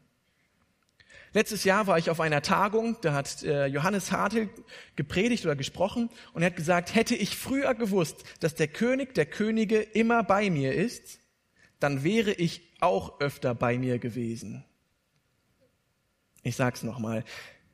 Letztes 1.34 1.64
Jahr 1.64 1.88
war 1.88 1.98
ich 1.98 2.10
auf 2.10 2.20
einer 2.20 2.42
Tagung, 2.42 2.98
da 3.02 3.14
hat 3.14 3.44
äh, 3.44 3.66
Johannes 3.66 4.12
Hartl 4.12 4.50
gepredigt 4.96 5.46
oder 5.46 5.56
gesprochen 5.56 6.10
und 6.34 6.42
er 6.42 6.48
hat 6.48 6.56
gesagt, 6.56 6.96
hätte 6.96 7.16
ich 7.16 7.36
früher 7.36 7.76
gewusst, 7.76 8.24
dass 8.40 8.56
der 8.56 8.68
König 8.68 9.14
der 9.14 9.26
Könige 9.26 9.80
immer 9.80 10.24
bei 10.24 10.50
mir 10.50 10.74
ist, 10.74 11.20
dann 11.80 12.04
wäre 12.04 12.32
ich 12.32 12.62
auch 12.80 13.20
öfter 13.20 13.54
bei 13.54 13.78
mir 13.78 14.00
gewesen. 14.00 14.64
Ich 16.44 16.56
sag's 16.56 16.82
nochmal. 16.82 17.24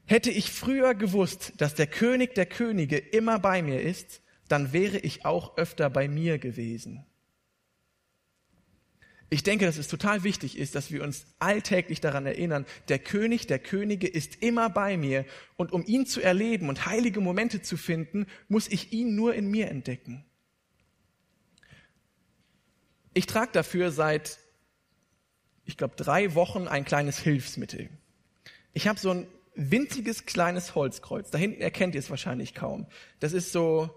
Hätte 0.05 0.31
ich 0.31 0.51
früher 0.51 0.95
gewusst, 0.95 1.53
dass 1.57 1.75
der 1.75 1.87
König 1.87 2.35
der 2.35 2.45
Könige 2.45 2.97
immer 2.97 3.39
bei 3.39 3.61
mir 3.61 3.81
ist, 3.81 4.21
dann 4.47 4.73
wäre 4.73 4.97
ich 4.97 5.25
auch 5.25 5.57
öfter 5.57 5.89
bei 5.89 6.07
mir 6.07 6.37
gewesen. 6.37 7.05
Ich 9.29 9.41
denke, 9.41 9.65
dass 9.65 9.77
es 9.77 9.87
total 9.87 10.23
wichtig 10.23 10.59
ist, 10.59 10.75
dass 10.75 10.91
wir 10.91 11.01
uns 11.01 11.25
alltäglich 11.39 12.01
daran 12.01 12.27
erinnern, 12.27 12.67
der 12.87 12.99
König 12.99 13.47
der 13.47 13.57
Könige 13.57 14.07
ist 14.07 14.43
immer 14.43 14.69
bei 14.69 14.95
mir 14.95 15.25
und 15.55 15.71
um 15.71 15.83
ihn 15.87 16.05
zu 16.05 16.21
erleben 16.21 16.69
und 16.69 16.85
heilige 16.85 17.19
Momente 17.19 17.63
zu 17.63 17.75
finden, 17.75 18.27
muss 18.47 18.67
ich 18.67 18.93
ihn 18.93 19.15
nur 19.15 19.33
in 19.33 19.49
mir 19.49 19.69
entdecken. 19.69 20.23
Ich 23.15 23.25
trage 23.25 23.51
dafür 23.53 23.91
seit, 23.91 24.37
ich 25.65 25.77
glaube, 25.77 25.95
drei 25.95 26.35
Wochen 26.35 26.67
ein 26.67 26.85
kleines 26.85 27.17
Hilfsmittel. 27.17 27.89
Ich 28.73 28.87
habe 28.87 28.99
so 28.99 29.09
ein 29.09 29.27
winziges 29.55 30.25
kleines 30.25 30.75
Holzkreuz. 30.75 31.29
Da 31.31 31.37
hinten 31.37 31.61
erkennt 31.61 31.95
ihr 31.95 31.99
es 31.99 32.09
wahrscheinlich 32.09 32.53
kaum. 32.53 32.87
Das 33.19 33.33
ist 33.33 33.51
so 33.51 33.89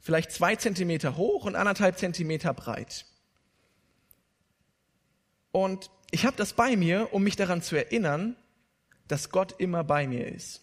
vielleicht 0.00 0.32
zwei 0.32 0.56
Zentimeter 0.56 1.16
hoch 1.16 1.44
und 1.44 1.56
anderthalb 1.56 1.98
Zentimeter 1.98 2.52
breit. 2.52 3.06
Und 5.52 5.90
ich 6.10 6.26
habe 6.26 6.36
das 6.36 6.54
bei 6.54 6.76
mir, 6.76 7.12
um 7.12 7.22
mich 7.22 7.36
daran 7.36 7.62
zu 7.62 7.76
erinnern, 7.76 8.36
dass 9.08 9.30
Gott 9.30 9.54
immer 9.58 9.84
bei 9.84 10.06
mir 10.06 10.26
ist. 10.26 10.62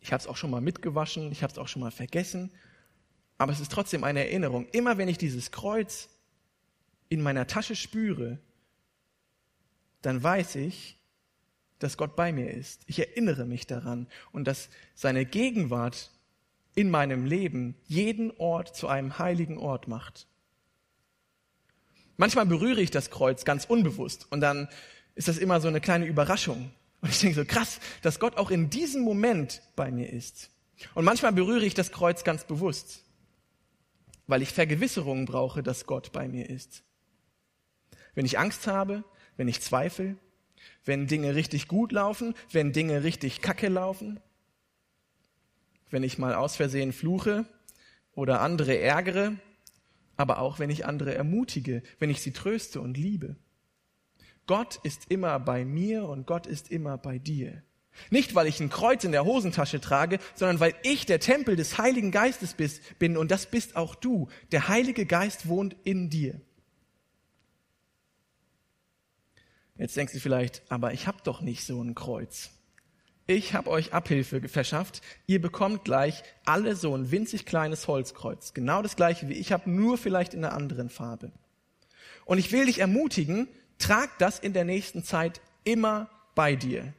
Ich 0.00 0.12
habe 0.12 0.20
es 0.20 0.26
auch 0.26 0.36
schon 0.36 0.50
mal 0.50 0.60
mitgewaschen, 0.60 1.32
ich 1.32 1.42
habe 1.42 1.52
es 1.52 1.58
auch 1.58 1.68
schon 1.68 1.80
mal 1.80 1.90
vergessen, 1.90 2.52
aber 3.36 3.52
es 3.52 3.60
ist 3.60 3.72
trotzdem 3.72 4.04
eine 4.04 4.20
Erinnerung. 4.20 4.66
Immer 4.68 4.98
wenn 4.98 5.08
ich 5.08 5.18
dieses 5.18 5.50
Kreuz 5.50 6.08
in 7.08 7.22
meiner 7.22 7.46
Tasche 7.46 7.76
spüre, 7.76 8.38
dann 10.02 10.22
weiß 10.22 10.56
ich, 10.56 10.97
dass 11.78 11.96
Gott 11.96 12.16
bei 12.16 12.32
mir 12.32 12.50
ist. 12.50 12.82
Ich 12.86 12.98
erinnere 12.98 13.44
mich 13.44 13.66
daran 13.66 14.06
und 14.32 14.44
dass 14.46 14.68
seine 14.94 15.24
Gegenwart 15.24 16.10
in 16.74 16.90
meinem 16.90 17.24
Leben 17.24 17.74
jeden 17.86 18.30
Ort 18.38 18.76
zu 18.76 18.88
einem 18.88 19.18
heiligen 19.18 19.58
Ort 19.58 19.88
macht. 19.88 20.26
Manchmal 22.16 22.46
berühre 22.46 22.80
ich 22.80 22.90
das 22.90 23.10
Kreuz 23.10 23.44
ganz 23.44 23.64
unbewusst 23.64 24.26
und 24.30 24.40
dann 24.40 24.68
ist 25.14 25.28
das 25.28 25.38
immer 25.38 25.60
so 25.60 25.68
eine 25.68 25.80
kleine 25.80 26.06
Überraschung. 26.06 26.70
Und 27.00 27.10
ich 27.10 27.20
denke 27.20 27.36
so, 27.36 27.44
krass, 27.44 27.80
dass 28.02 28.18
Gott 28.18 28.36
auch 28.36 28.50
in 28.50 28.70
diesem 28.70 29.02
Moment 29.02 29.62
bei 29.76 29.90
mir 29.90 30.12
ist. 30.12 30.50
Und 30.94 31.04
manchmal 31.04 31.32
berühre 31.32 31.64
ich 31.64 31.74
das 31.74 31.92
Kreuz 31.92 32.24
ganz 32.24 32.44
bewusst, 32.44 33.04
weil 34.26 34.42
ich 34.42 34.52
Vergewisserungen 34.52 35.24
brauche, 35.24 35.62
dass 35.62 35.86
Gott 35.86 36.12
bei 36.12 36.28
mir 36.28 36.48
ist. 36.50 36.82
Wenn 38.14 38.26
ich 38.26 38.38
Angst 38.38 38.66
habe, 38.66 39.04
wenn 39.36 39.48
ich 39.48 39.60
zweifle, 39.60 40.16
wenn 40.88 41.06
Dinge 41.06 41.34
richtig 41.34 41.68
gut 41.68 41.92
laufen, 41.92 42.34
wenn 42.50 42.72
Dinge 42.72 43.04
richtig 43.04 43.42
kacke 43.42 43.68
laufen, 43.68 44.20
wenn 45.90 46.02
ich 46.02 46.16
mal 46.16 46.34
aus 46.34 46.56
Versehen 46.56 46.94
fluche 46.94 47.44
oder 48.14 48.40
andere 48.40 48.78
ärgere, 48.78 49.34
aber 50.16 50.38
auch 50.38 50.58
wenn 50.58 50.70
ich 50.70 50.86
andere 50.86 51.14
ermutige, 51.14 51.82
wenn 51.98 52.08
ich 52.08 52.22
sie 52.22 52.32
tröste 52.32 52.80
und 52.80 52.96
liebe. 52.96 53.36
Gott 54.46 54.80
ist 54.82 55.10
immer 55.10 55.38
bei 55.38 55.66
mir 55.66 56.08
und 56.08 56.26
Gott 56.26 56.46
ist 56.46 56.70
immer 56.70 56.96
bei 56.96 57.18
dir. 57.18 57.62
Nicht, 58.08 58.34
weil 58.34 58.46
ich 58.46 58.58
ein 58.58 58.70
Kreuz 58.70 59.04
in 59.04 59.12
der 59.12 59.26
Hosentasche 59.26 59.80
trage, 59.80 60.18
sondern 60.34 60.58
weil 60.58 60.74
ich 60.82 61.04
der 61.04 61.20
Tempel 61.20 61.54
des 61.54 61.76
Heiligen 61.76 62.12
Geistes 62.12 62.56
bin 62.98 63.18
und 63.18 63.30
das 63.30 63.44
bist 63.44 63.76
auch 63.76 63.94
du. 63.94 64.28
Der 64.52 64.68
Heilige 64.68 65.04
Geist 65.04 65.48
wohnt 65.48 65.76
in 65.84 66.08
dir. 66.08 66.40
Jetzt 69.78 69.96
denkst 69.96 70.12
du 70.12 70.20
vielleicht, 70.20 70.62
aber 70.68 70.92
ich 70.92 71.06
habe 71.06 71.18
doch 71.24 71.40
nicht 71.40 71.64
so 71.64 71.80
ein 71.80 71.94
Kreuz. 71.94 72.50
Ich 73.26 73.54
habe 73.54 73.70
euch 73.70 73.92
Abhilfe 73.92 74.48
verschafft. 74.48 75.02
Ihr 75.26 75.40
bekommt 75.40 75.84
gleich 75.84 76.22
alle 76.44 76.74
so 76.74 76.96
ein 76.96 77.10
winzig 77.10 77.46
kleines 77.46 77.86
Holzkreuz. 77.86 78.54
Genau 78.54 78.82
das 78.82 78.96
gleiche 78.96 79.28
wie 79.28 79.34
ich 79.34 79.52
habe, 79.52 79.70
nur 79.70 79.98
vielleicht 79.98 80.34
in 80.34 80.44
einer 80.44 80.54
anderen 80.54 80.88
Farbe. 80.88 81.30
Und 82.24 82.38
ich 82.38 82.52
will 82.52 82.66
dich 82.66 82.80
ermutigen, 82.80 83.46
trag 83.78 84.18
das 84.18 84.38
in 84.38 84.52
der 84.52 84.64
nächsten 84.64 85.04
Zeit 85.04 85.40
immer 85.64 86.10
bei 86.34 86.56
dir. 86.56 86.92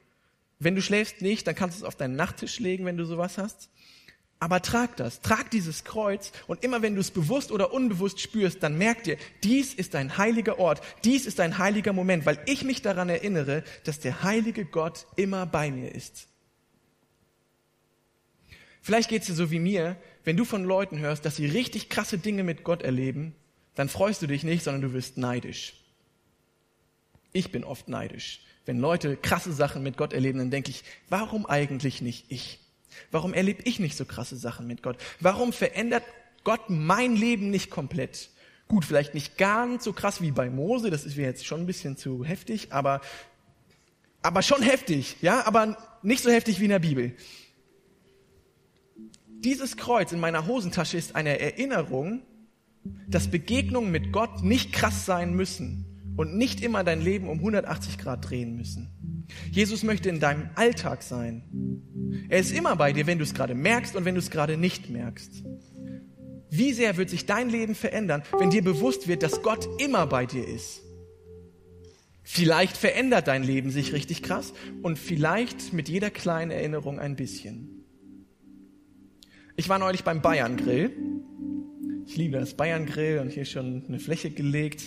Wenn 0.60 0.76
du 0.76 0.82
schläfst 0.82 1.22
nicht, 1.22 1.48
dann 1.48 1.56
kannst 1.56 1.78
du 1.78 1.84
es 1.84 1.88
auf 1.88 1.96
deinen 1.96 2.16
Nachttisch 2.16 2.60
legen, 2.60 2.86
wenn 2.86 2.98
du 2.98 3.06
sowas 3.06 3.38
hast. 3.38 3.70
Aber 4.42 4.62
trag 4.62 4.96
das, 4.96 5.20
trag 5.20 5.52
dieses 5.52 5.84
Kreuz 5.84 6.32
und 6.48 6.64
immer 6.64 6.82
wenn 6.82 6.96
du 6.96 7.02
es 7.02 7.12
bewusst 7.12 7.52
oder 7.52 7.74
unbewusst 7.74 8.22
spürst, 8.22 8.64
dann 8.64 8.78
merk 8.78 9.04
dir, 9.04 9.18
dies 9.44 9.74
ist 9.74 9.96
ein 9.96 10.18
heiliger 10.18 10.60
Ort, 10.60 10.82
dies 11.04 11.26
ist 11.26 11.42
ein 11.42 11.58
heiliger 11.58 11.92
Moment, 11.92 12.26
weil 12.26 12.40
ich 12.46 12.64
mich 12.64 12.82
daran 12.82 13.10
erinnere, 13.10 13.64
dass 13.84 14.00
der 14.00 14.24
heilige 14.24 14.64
Gott 14.64 15.08
immer 15.18 15.46
bei 15.46 15.72
mir 15.72 15.94
ist. 15.94 16.28
Vielleicht 18.82 19.10
geht 19.10 19.24
es 19.24 19.28
dir 19.28 19.34
so 19.34 19.52
wie 19.52 19.60
mir, 19.60 19.98
wenn 20.24 20.38
du 20.38 20.46
von 20.46 20.64
Leuten 20.64 21.00
hörst, 21.00 21.26
dass 21.26 21.36
sie 21.36 21.46
richtig 21.46 21.90
krasse 21.90 22.18
Dinge 22.18 22.44
mit 22.44 22.64
Gott 22.64 22.82
erleben, 22.82 23.36
dann 23.76 23.90
freust 23.90 24.22
du 24.22 24.28
dich 24.28 24.44
nicht, 24.44 24.64
sondern 24.64 24.82
du 24.82 24.94
wirst 24.94 25.18
neidisch. 25.18 25.74
Ich 27.34 27.52
bin 27.52 27.66
oft 27.66 27.90
neidisch. 27.90 28.40
Wenn 28.66 28.80
Leute 28.80 29.18
krasse 29.18 29.52
Sachen 29.52 29.84
mit 29.84 29.98
Gott 29.98 30.14
erleben, 30.14 30.40
dann 30.40 30.52
denke 30.52 30.72
ich, 30.72 30.84
warum 31.10 31.46
eigentlich 31.46 32.02
nicht 32.02 32.26
ich? 32.30 32.60
Warum 33.12 33.34
erlebe 33.34 33.64
ich 33.64 33.80
nicht 33.80 33.98
so 33.98 34.06
krasse 34.06 34.38
Sachen 34.38 34.68
mit 34.68 34.84
Gott? 34.84 34.98
Warum 35.20 35.54
verändert 35.54 36.04
Gott 36.44 36.70
mein 36.70 37.16
Leben 37.16 37.50
nicht 37.50 37.70
komplett? 37.70 38.30
Gut, 38.68 38.86
vielleicht 38.86 39.14
nicht 39.14 39.38
ganz 39.38 39.84
so 39.84 39.94
krass 39.94 40.22
wie 40.22 40.32
bei 40.32 40.50
Mose, 40.50 40.90
das 40.90 41.06
ist 41.06 41.18
mir 41.18 41.26
jetzt 41.26 41.46
schon 41.46 41.62
ein 41.62 41.66
bisschen 41.66 41.98
zu 41.98 42.24
heftig, 42.24 42.72
aber, 42.72 43.02
aber 44.22 44.44
schon 44.44 44.62
heftig, 44.62 45.18
ja, 45.22 45.46
aber 45.46 45.78
nicht 46.04 46.24
so 46.24 46.30
heftig 46.30 46.60
wie 46.60 46.66
in 46.66 46.70
der 46.70 46.80
Bibel. 46.80 47.16
Dieses 49.28 49.76
Kreuz 49.78 50.12
in 50.12 50.20
meiner 50.20 50.46
Hosentasche 50.46 50.98
ist 50.98 51.16
eine 51.16 51.40
Erinnerung, 51.40 52.22
dass 53.08 53.32
Begegnungen 53.32 53.92
mit 53.92 54.12
Gott 54.12 54.44
nicht 54.44 54.72
krass 54.72 55.06
sein 55.06 55.34
müssen 55.34 55.89
und 56.20 56.36
nicht 56.36 56.60
immer 56.60 56.84
dein 56.84 57.00
Leben 57.00 57.30
um 57.30 57.38
180 57.38 57.98
Grad 57.98 58.30
drehen 58.30 58.58
müssen. 58.58 59.26
Jesus 59.52 59.84
möchte 59.84 60.10
in 60.10 60.20
deinem 60.20 60.50
Alltag 60.56 61.02
sein. 61.02 61.44
Er 62.28 62.40
ist 62.40 62.52
immer 62.52 62.76
bei 62.76 62.92
dir, 62.92 63.08
wenn 63.08 63.20
du 63.20 63.24
es 63.24 63.34
gerade 63.34 63.56
merkst 63.56 63.96
und 63.96 64.04
wenn 64.04 64.16
du 64.16 64.20
es 64.20 64.30
gerade 64.30 64.58
nicht 64.58 64.90
merkst. 64.90 65.46
Wie 66.50 66.74
sehr 66.74 66.98
wird 66.98 67.10
sich 67.10 67.26
dein 67.26 67.50
Leben 67.50 67.74
verändern, 67.74 68.24
wenn 68.38 68.50
dir 68.50 68.62
bewusst 68.62 69.08
wird, 69.08 69.24
dass 69.24 69.42
Gott 69.44 69.66
immer 69.82 70.08
bei 70.08 70.26
dir 70.26 70.46
ist? 70.46 70.82
Vielleicht 72.22 72.76
verändert 72.76 73.30
dein 73.30 73.44
Leben 73.44 73.72
sich 73.72 73.94
richtig 73.94 74.22
krass 74.22 74.52
und 74.82 75.00
vielleicht 75.00 75.72
mit 75.72 75.88
jeder 75.88 76.10
kleinen 76.10 76.52
Erinnerung 76.52 77.00
ein 77.00 77.16
bisschen. 77.16 77.86
Ich 79.56 79.70
war 79.70 79.80
neulich 79.80 80.04
beim 80.04 80.22
Bayern 80.22 80.58
Grill. 80.58 80.92
Ich 82.06 82.18
liebe 82.18 82.38
das 82.38 82.56
Bayern 82.56 82.88
Grill 82.88 83.20
und 83.20 83.32
hier 83.32 83.46
schon 83.46 83.86
eine 83.88 84.00
Fläche 84.00 84.32
gelegt. 84.32 84.82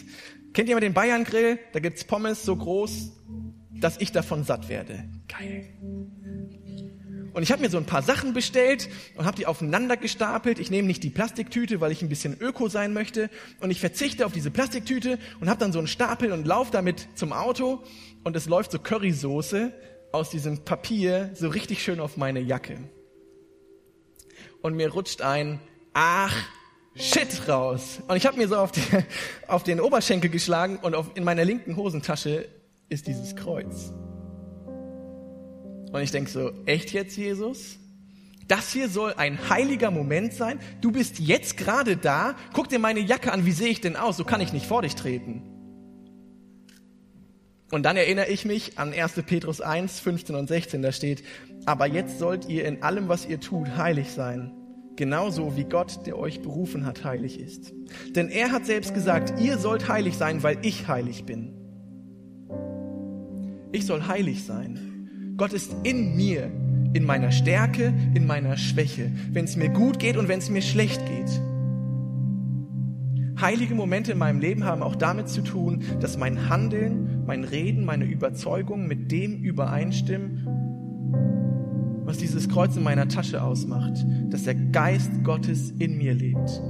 Kennt 0.52 0.68
jemand 0.68 0.84
den 0.84 0.94
Bayern 0.94 1.24
Grill? 1.24 1.58
Da 1.72 1.80
gibt's 1.80 2.04
Pommes 2.04 2.42
so 2.44 2.56
groß, 2.56 3.12
dass 3.70 4.00
ich 4.00 4.12
davon 4.12 4.44
satt 4.44 4.68
werde. 4.68 5.04
Geil. 5.28 5.68
Und 7.32 7.42
ich 7.42 7.50
habe 7.50 7.62
mir 7.62 7.70
so 7.70 7.78
ein 7.78 7.86
paar 7.86 8.02
Sachen 8.02 8.34
bestellt 8.34 8.90
und 9.16 9.24
habe 9.24 9.36
die 9.36 9.46
aufeinander 9.46 9.96
gestapelt. 9.96 10.58
Ich 10.58 10.70
nehme 10.70 10.86
nicht 10.86 11.02
die 11.02 11.10
Plastiktüte, 11.10 11.80
weil 11.80 11.90
ich 11.90 12.02
ein 12.02 12.10
bisschen 12.10 12.36
öko 12.38 12.68
sein 12.68 12.92
möchte. 12.92 13.30
Und 13.60 13.70
ich 13.70 13.80
verzichte 13.80 14.26
auf 14.26 14.32
diese 14.32 14.50
Plastiktüte 14.50 15.18
und 15.40 15.48
habe 15.48 15.58
dann 15.58 15.72
so 15.72 15.78
einen 15.78 15.88
Stapel 15.88 16.32
und 16.32 16.46
laufe 16.46 16.70
damit 16.70 17.08
zum 17.14 17.32
Auto. 17.32 17.82
Und 18.22 18.36
es 18.36 18.46
läuft 18.46 18.72
so 18.72 18.78
Currysoße 18.78 19.72
aus 20.12 20.28
diesem 20.28 20.64
Papier 20.64 21.30
so 21.34 21.48
richtig 21.48 21.82
schön 21.82 22.00
auf 22.00 22.18
meine 22.18 22.40
Jacke. 22.40 22.78
Und 24.60 24.74
mir 24.74 24.90
rutscht 24.90 25.22
ein, 25.22 25.58
ach, 25.94 26.36
Shit 26.94 27.48
raus. 27.48 28.00
Und 28.07 28.16
ich 28.16 28.26
habe 28.26 28.37
mir 28.37 28.48
so 28.48 28.57
auf, 28.57 28.72
die, 28.72 28.83
auf 29.48 29.62
den 29.62 29.81
Oberschenkel 29.81 30.31
geschlagen 30.31 30.78
und 30.83 30.94
auf, 30.94 31.11
in 31.14 31.24
meiner 31.24 31.44
linken 31.44 31.76
Hosentasche 31.76 32.48
ist 32.88 33.07
dieses 33.07 33.35
Kreuz. 33.35 33.92
Und 35.90 36.00
ich 36.00 36.11
denk 36.11 36.28
so, 36.28 36.52
echt 36.66 36.92
jetzt, 36.92 37.16
Jesus? 37.16 37.78
Das 38.48 38.72
hier 38.72 38.88
soll 38.88 39.14
ein 39.16 39.48
heiliger 39.48 39.90
Moment 39.90 40.35
sein? 40.35 40.61
Du 40.81 40.92
bist 40.92 41.18
jetzt 41.18 41.57
gerade 41.57 41.96
da? 41.96 42.35
Guck 42.52 42.68
dir 42.68 42.78
meine 42.78 43.00
Jacke 43.00 43.33
an, 43.33 43.46
wie 43.46 43.52
sehe 43.52 43.68
ich 43.68 43.81
denn 43.81 43.96
aus? 43.96 44.16
So 44.16 44.24
kann 44.24 44.40
ich 44.40 44.52
nicht 44.52 44.66
vor 44.66 44.83
dich 44.83 44.94
treten. 44.94 45.42
Und 47.70 47.85
dann 47.85 47.96
erinnere 47.96 48.26
ich 48.26 48.44
mich 48.44 48.78
an 48.78 48.92
1. 48.92 49.22
Petrus 49.26 49.62
1, 49.62 50.00
15 50.00 50.37
und 50.37 50.48
16, 50.48 50.83
da 50.83 50.92
steht, 50.92 51.24
aber 51.64 51.87
jetzt 51.87 52.18
sollt 52.18 52.46
ihr 52.46 52.66
in 52.66 52.83
allem, 52.83 53.09
was 53.09 53.24
ihr 53.24 53.40
tut, 53.40 53.76
heilig 53.78 54.12
sein 54.12 54.52
genauso 54.96 55.57
wie 55.57 55.64
Gott, 55.64 56.07
der 56.07 56.18
euch 56.18 56.42
berufen 56.42 56.87
hat, 56.87 57.05
heilig 57.05 57.40
ist. 57.40 57.72
Denn 58.14 58.28
er 58.28 58.52
hat 58.52 58.66
selbst 58.66 58.94
gesagt, 58.94 59.40
ihr 59.40 59.59
sollt 59.59 59.88
heilig 59.88 60.16
sein, 60.16 60.42
weil 60.42 60.59
ich 60.62 60.88
heilig 60.88 61.24
bin. 61.24 61.55
Ich 63.72 63.87
soll 63.87 64.07
heilig 64.07 64.44
sein. 64.44 65.35
Gott 65.37 65.52
ist 65.52 65.74
in 65.83 66.14
mir, 66.14 66.50
in 66.92 67.05
meiner 67.05 67.33
Stärke, 67.33 67.94
in 68.14 68.26
meiner 68.26 68.57
Schwäche, 68.57 69.11
wenn 69.31 69.46
es 69.46 69.57
mir 69.57 69.70
gut 69.70 69.98
geht 69.98 70.16
und 70.16 70.28
wenn 70.28 70.38
es 70.38 70.50
mir 70.50 70.62
schlecht 70.62 71.00
geht. 71.07 71.40
Heilige 73.40 73.74
Momente 73.74 74.12
in 74.12 74.18
meinem 74.18 74.40
Leben 74.40 74.64
haben 74.64 74.83
auch 74.83 74.94
damit 74.94 75.28
zu 75.28 75.42
tun, 75.42 75.83
dass 76.00 76.16
mein 76.16 76.48
Handeln, 76.48 77.24
mein 77.26 77.44
Reden, 77.44 77.85
meine 77.85 78.05
Überzeugungen 78.05 78.87
mit 78.87 79.11
dem 79.11 79.42
übereinstimmen, 79.42 80.46
was 82.04 82.18
dieses 82.18 82.48
Kreuz 82.48 82.76
in 82.76 82.82
meiner 82.82 83.08
Tasche 83.08 83.42
ausmacht, 83.42 84.04
dass 84.28 84.44
der 84.44 84.54
Geist 84.54 85.24
Gottes 85.24 85.72
in 85.78 85.98
mir 85.98 86.14
lebt. 86.14 86.62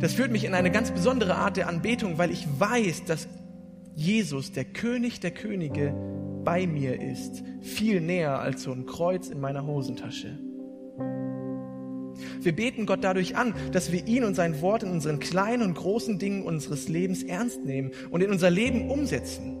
Das 0.00 0.12
führt 0.12 0.30
mich 0.30 0.44
in 0.44 0.54
eine 0.54 0.70
ganz 0.70 0.90
besondere 0.90 1.36
Art 1.36 1.56
der 1.56 1.68
Anbetung, 1.68 2.18
weil 2.18 2.30
ich 2.30 2.46
weiß, 2.58 3.04
dass 3.04 3.28
Jesus, 3.94 4.52
der 4.52 4.64
König 4.64 5.20
der 5.20 5.30
Könige, 5.30 5.94
bei 6.44 6.66
mir 6.66 7.00
ist, 7.00 7.42
viel 7.60 8.00
näher 8.00 8.38
als 8.38 8.62
so 8.62 8.72
ein 8.72 8.86
Kreuz 8.86 9.28
in 9.28 9.40
meiner 9.40 9.66
Hosentasche. 9.66 10.38
Wir 12.40 12.54
beten 12.54 12.86
Gott 12.86 13.02
dadurch 13.02 13.36
an, 13.36 13.54
dass 13.72 13.90
wir 13.90 14.06
ihn 14.06 14.24
und 14.24 14.34
sein 14.34 14.60
Wort 14.60 14.82
in 14.82 14.90
unseren 14.90 15.18
kleinen 15.18 15.62
und 15.62 15.74
großen 15.74 16.18
Dingen 16.18 16.44
unseres 16.44 16.88
Lebens 16.88 17.22
ernst 17.22 17.64
nehmen 17.64 17.90
und 18.10 18.22
in 18.22 18.30
unser 18.30 18.50
Leben 18.50 18.90
umsetzen. 18.90 19.58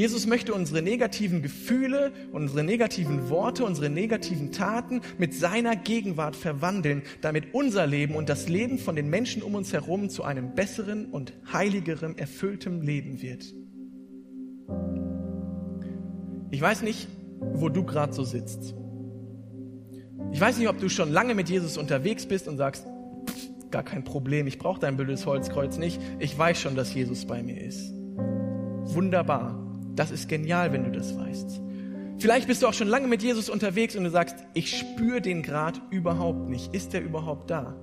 Jesus 0.00 0.26
möchte 0.26 0.54
unsere 0.54 0.80
negativen 0.80 1.42
Gefühle, 1.42 2.12
unsere 2.32 2.64
negativen 2.64 3.28
Worte, 3.28 3.66
unsere 3.66 3.90
negativen 3.90 4.50
Taten 4.50 5.02
mit 5.18 5.34
seiner 5.34 5.76
Gegenwart 5.76 6.36
verwandeln, 6.36 7.02
damit 7.20 7.52
unser 7.52 7.86
Leben 7.86 8.14
und 8.14 8.30
das 8.30 8.48
Leben 8.48 8.78
von 8.78 8.96
den 8.96 9.10
Menschen 9.10 9.42
um 9.42 9.54
uns 9.54 9.74
herum 9.74 10.08
zu 10.08 10.24
einem 10.24 10.54
besseren 10.54 11.04
und 11.04 11.34
heiligeren, 11.52 12.16
erfülltem 12.16 12.80
Leben 12.80 13.20
wird. 13.20 13.54
Ich 16.50 16.62
weiß 16.62 16.80
nicht, 16.80 17.06
wo 17.52 17.68
du 17.68 17.84
gerade 17.84 18.14
so 18.14 18.24
sitzt. 18.24 18.74
Ich 20.32 20.40
weiß 20.40 20.56
nicht, 20.56 20.68
ob 20.70 20.78
du 20.78 20.88
schon 20.88 21.12
lange 21.12 21.34
mit 21.34 21.50
Jesus 21.50 21.76
unterwegs 21.76 22.24
bist 22.24 22.48
und 22.48 22.56
sagst, 22.56 22.86
gar 23.70 23.82
kein 23.82 24.02
Problem, 24.02 24.46
ich 24.46 24.56
brauche 24.56 24.80
dein 24.80 24.96
blödes 24.96 25.26
Holzkreuz 25.26 25.76
nicht. 25.76 26.00
Ich 26.20 26.38
weiß 26.38 26.58
schon, 26.58 26.74
dass 26.74 26.94
Jesus 26.94 27.26
bei 27.26 27.42
mir 27.42 27.60
ist. 27.60 27.92
Wunderbar. 28.94 29.69
Das 30.00 30.10
ist 30.10 30.30
genial, 30.30 30.72
wenn 30.72 30.84
du 30.84 30.90
das 30.90 31.14
weißt. 31.14 31.60
Vielleicht 32.16 32.48
bist 32.48 32.62
du 32.62 32.66
auch 32.66 32.72
schon 32.72 32.88
lange 32.88 33.06
mit 33.06 33.22
Jesus 33.22 33.50
unterwegs 33.50 33.94
und 33.96 34.04
du 34.04 34.08
sagst, 34.08 34.34
ich 34.54 34.78
spüre 34.78 35.20
den 35.20 35.42
Grad 35.42 35.82
überhaupt 35.90 36.48
nicht. 36.48 36.74
Ist 36.74 36.94
er 36.94 37.02
überhaupt 37.02 37.50
da? 37.50 37.76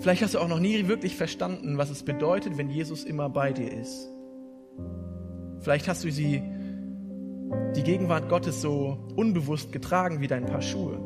Vielleicht 0.00 0.20
hast 0.20 0.34
du 0.34 0.38
auch 0.38 0.48
noch 0.48 0.60
nie 0.60 0.86
wirklich 0.86 1.16
verstanden, 1.16 1.78
was 1.78 1.88
es 1.88 2.02
bedeutet, 2.02 2.58
wenn 2.58 2.68
Jesus 2.68 3.04
immer 3.04 3.30
bei 3.30 3.54
dir 3.54 3.72
ist. 3.72 4.10
Vielleicht 5.60 5.88
hast 5.88 6.04
du 6.04 6.12
sie, 6.12 6.42
die 7.74 7.82
Gegenwart 7.82 8.28
Gottes 8.28 8.60
so 8.60 8.98
unbewusst 9.16 9.72
getragen 9.72 10.20
wie 10.20 10.26
dein 10.26 10.44
Paar 10.44 10.60
Schuhe. 10.60 10.98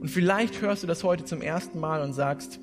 Und 0.00 0.08
vielleicht 0.08 0.60
hörst 0.60 0.82
du 0.82 0.88
das 0.88 1.04
heute 1.04 1.24
zum 1.24 1.40
ersten 1.40 1.78
Mal 1.78 2.02
und 2.02 2.14
sagst, 2.14 2.58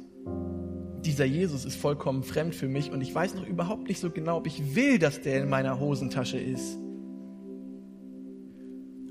dieser 1.06 1.26
Jesus 1.26 1.66
ist 1.66 1.76
vollkommen 1.76 2.24
fremd 2.24 2.56
für 2.56 2.68
mich 2.68 2.92
und 2.92 3.02
ich 3.02 3.14
weiß 3.14 3.36
noch 3.36 3.48
überhaupt 3.48 3.88
nicht 3.88 4.00
so 4.00 4.10
genau, 4.10 4.38
ob 4.38 4.48
ich 4.48 4.76
will, 4.76 5.00
dass 5.00 5.22
der 5.22 5.42
in 5.42 5.50
meiner 5.50 5.80
Hosentasche 5.80 6.38
ist. 6.38 6.78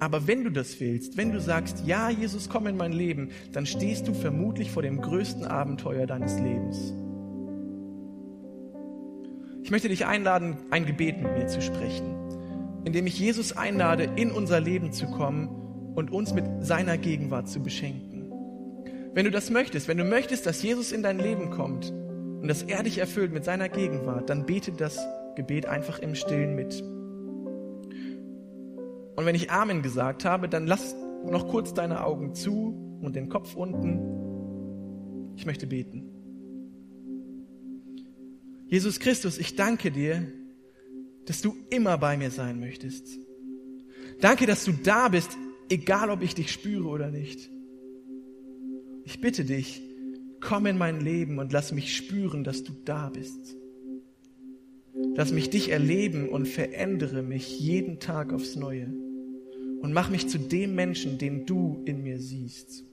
Aber 0.01 0.27
wenn 0.27 0.44
du 0.44 0.51
das 0.51 0.79
willst, 0.81 1.16
wenn 1.16 1.33
du 1.33 1.40
sagst, 1.40 1.85
ja, 1.87 2.09
Jesus, 2.09 2.48
komm 2.48 2.66
in 2.68 2.77
mein 2.77 2.92
Leben, 2.92 3.31
dann 3.53 3.66
stehst 3.66 4.07
du 4.07 4.14
vermutlich 4.14 4.70
vor 4.70 4.83
dem 4.83 5.01
größten 5.01 5.44
Abenteuer 5.44 6.07
deines 6.07 6.38
Lebens. 6.38 6.94
Ich 9.64 9.70
möchte 9.70 9.88
dich 9.88 10.07
einladen, 10.07 10.57
ein 10.70 10.87
Gebet 10.87 11.20
mit 11.20 11.37
mir 11.37 11.46
zu 11.46 11.61
sprechen, 11.61 12.14
indem 12.85 13.07
ich 13.07 13.18
Jesus 13.18 13.53
einlade, 13.53 14.05
in 14.16 14.31
unser 14.31 14.61
Leben 14.61 14.92
zu 14.92 15.07
kommen 15.07 15.48
und 15.94 16.12
uns 16.12 16.33
mit 16.33 16.44
seiner 16.61 16.96
Gegenwart 16.96 17.48
zu 17.48 17.61
beschenken. 17.61 18.17
Wenn 19.14 19.25
du 19.25 19.31
das 19.31 19.51
möchtest, 19.51 19.88
wenn 19.88 19.99
du 19.99 20.05
möchtest, 20.05 20.47
dass 20.47 20.62
Jesus 20.62 20.92
in 20.92 21.03
dein 21.03 21.18
Leben 21.18 21.51
kommt 21.51 21.90
und 21.90 22.49
dass 22.49 22.62
er 22.62 22.83
dich 22.83 22.99
erfüllt 22.99 23.33
mit 23.33 23.44
seiner 23.44 23.68
Gegenwart, 23.68 24.31
dann 24.31 24.47
bete 24.47 24.73
das 24.73 24.99
Gebet 25.35 25.66
einfach 25.66 25.99
im 25.99 26.14
Stillen 26.14 26.55
mit. 26.55 26.83
Und 29.16 29.27
wenn 29.27 29.35
ich 29.35 29.51
Amen 29.51 29.83
gesagt 29.83 30.25
habe, 30.25 30.49
dann 30.49 30.66
lass 30.66 30.94
noch 31.25 31.49
kurz 31.49 31.75
deine 31.75 32.05
Augen 32.05 32.35
zu 32.35 32.99
und 33.01 33.16
den 33.16 33.29
Kopf 33.29 33.57
unten. 33.57 35.35
Ich 35.37 35.47
möchte 35.47 35.66
beten. 35.66 36.05
Jesus 38.68 39.01
Christus, 39.01 39.38
ich 39.38 39.57
danke 39.57 39.90
dir, 39.90 40.31
dass 41.27 41.40
du 41.40 41.57
immer 41.71 41.99
bei 41.99 42.16
mir 42.16 42.31
sein 42.31 42.61
möchtest. 42.61 43.18
Danke, 44.21 44.47
dass 44.47 44.64
du 44.64 44.73
da 44.73 45.09
bist, 45.09 45.37
egal 45.68 46.11
ob 46.11 46.23
ich 46.23 46.35
dich 46.35 46.53
spüre 46.53 46.87
oder 46.88 47.11
nicht. 47.11 47.51
Ich 49.11 49.23
bitte 49.23 49.47
dich, 49.47 49.81
komm 50.38 50.66
in 50.66 50.77
mein 50.77 51.01
Leben 51.01 51.38
und 51.38 51.51
lass 51.51 51.73
mich 51.73 51.97
spüren, 51.97 52.44
dass 52.44 52.62
du 52.62 52.75
da 52.85 53.09
bist. 53.09 53.57
Lass 55.14 55.33
mich 55.33 55.49
dich 55.49 55.71
erleben 55.71 56.29
und 56.29 56.47
verändere 56.47 57.23
mich 57.23 57.59
jeden 57.59 58.01
Tag 58.01 58.35
aufs 58.35 58.55
Neue 58.55 58.85
und 59.81 59.94
mach 59.94 60.11
mich 60.11 60.29
zu 60.29 60.37
dem 60.37 60.75
Menschen, 60.75 61.16
den 61.16 61.47
du 61.47 61.83
in 61.87 62.03
mir 62.03 62.21
siehst. 62.21 62.85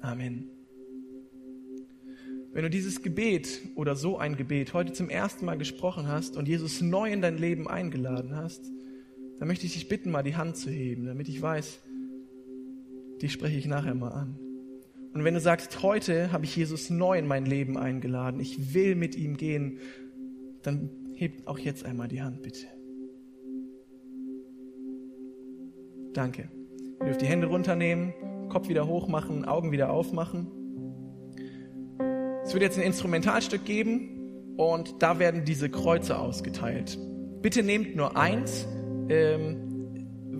Amen. 0.00 0.48
Wenn 2.54 2.62
du 2.62 2.70
dieses 2.70 3.02
Gebet 3.02 3.60
oder 3.74 3.96
so 3.96 4.16
ein 4.16 4.34
Gebet 4.34 4.72
heute 4.72 4.94
zum 4.94 5.10
ersten 5.10 5.44
Mal 5.44 5.58
gesprochen 5.58 6.08
hast 6.08 6.38
und 6.38 6.48
Jesus 6.48 6.80
neu 6.80 7.12
in 7.12 7.20
dein 7.20 7.36
Leben 7.36 7.68
eingeladen 7.68 8.34
hast, 8.34 8.64
dann 9.38 9.46
möchte 9.46 9.66
ich 9.66 9.74
dich 9.74 9.88
bitten, 9.88 10.10
mal 10.10 10.22
die 10.22 10.36
Hand 10.36 10.56
zu 10.56 10.70
heben, 10.70 11.04
damit 11.04 11.28
ich 11.28 11.42
weiß, 11.42 11.80
die 13.20 13.28
spreche 13.28 13.58
ich 13.58 13.66
nachher 13.66 13.94
mal 13.94 14.10
an. 14.10 14.38
Und 15.12 15.24
wenn 15.24 15.34
du 15.34 15.40
sagst, 15.40 15.82
heute 15.82 16.32
habe 16.32 16.44
ich 16.44 16.54
Jesus 16.54 16.88
neu 16.88 17.18
in 17.18 17.26
mein 17.26 17.44
Leben 17.44 17.76
eingeladen, 17.76 18.40
ich 18.40 18.74
will 18.74 18.94
mit 18.94 19.16
ihm 19.16 19.36
gehen, 19.36 19.78
dann 20.62 20.90
heb 21.14 21.46
auch 21.46 21.58
jetzt 21.58 21.84
einmal 21.84 22.08
die 22.08 22.22
Hand, 22.22 22.42
bitte. 22.42 22.66
Danke. 26.12 26.48
Ihr 27.00 27.06
dürft 27.06 27.22
die 27.22 27.26
Hände 27.26 27.48
runternehmen, 27.48 28.12
Kopf 28.48 28.68
wieder 28.68 28.86
hoch 28.86 29.08
machen, 29.08 29.44
Augen 29.44 29.72
wieder 29.72 29.90
aufmachen. 29.90 30.48
Es 32.44 32.52
wird 32.52 32.62
jetzt 32.62 32.78
ein 32.78 32.84
Instrumentalstück 32.84 33.64
geben 33.64 34.54
und 34.56 35.02
da 35.02 35.18
werden 35.18 35.44
diese 35.44 35.70
Kreuze 35.70 36.18
ausgeteilt. 36.18 36.98
Bitte 37.42 37.62
nehmt 37.62 37.96
nur 37.96 38.16
eins. 38.16 38.66
Ähm, 39.08 39.69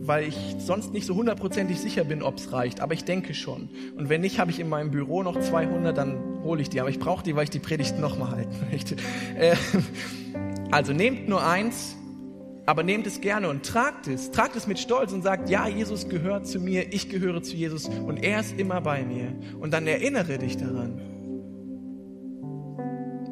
weil 0.02 0.28
ich 0.28 0.56
sonst 0.58 0.92
nicht 0.92 1.06
so 1.06 1.14
hundertprozentig 1.14 1.78
sicher 1.78 2.04
bin, 2.04 2.22
ob 2.22 2.38
es 2.38 2.52
reicht. 2.52 2.80
Aber 2.80 2.94
ich 2.94 3.04
denke 3.04 3.34
schon. 3.34 3.68
Und 3.96 4.08
wenn 4.08 4.20
nicht, 4.20 4.38
habe 4.38 4.50
ich 4.50 4.60
in 4.60 4.68
meinem 4.68 4.90
Büro 4.90 5.22
noch 5.22 5.38
200, 5.38 5.96
dann 5.96 6.42
hole 6.42 6.62
ich 6.62 6.70
die. 6.70 6.80
Aber 6.80 6.90
ich 6.90 6.98
brauche 6.98 7.22
die, 7.22 7.36
weil 7.36 7.44
ich 7.44 7.50
die 7.50 7.58
Predigt 7.58 7.98
nochmal 7.98 8.32
halten 8.32 8.56
möchte. 8.70 8.96
Äh, 9.36 9.56
also 10.70 10.92
nehmt 10.92 11.28
nur 11.28 11.44
eins, 11.46 11.96
aber 12.66 12.82
nehmt 12.82 13.06
es 13.06 13.20
gerne 13.20 13.48
und 13.48 13.64
tragt 13.64 14.06
es. 14.06 14.30
Tragt 14.30 14.56
es 14.56 14.66
mit 14.66 14.78
Stolz 14.78 15.12
und 15.12 15.22
sagt, 15.22 15.50
ja, 15.50 15.68
Jesus 15.68 16.08
gehört 16.08 16.46
zu 16.46 16.60
mir, 16.60 16.92
ich 16.92 17.08
gehöre 17.08 17.42
zu 17.42 17.56
Jesus 17.56 17.88
und 17.88 18.18
er 18.18 18.40
ist 18.40 18.58
immer 18.58 18.80
bei 18.80 19.02
mir. 19.04 19.34
Und 19.58 19.72
dann 19.72 19.86
erinnere 19.86 20.38
dich 20.38 20.56
daran. 20.56 21.00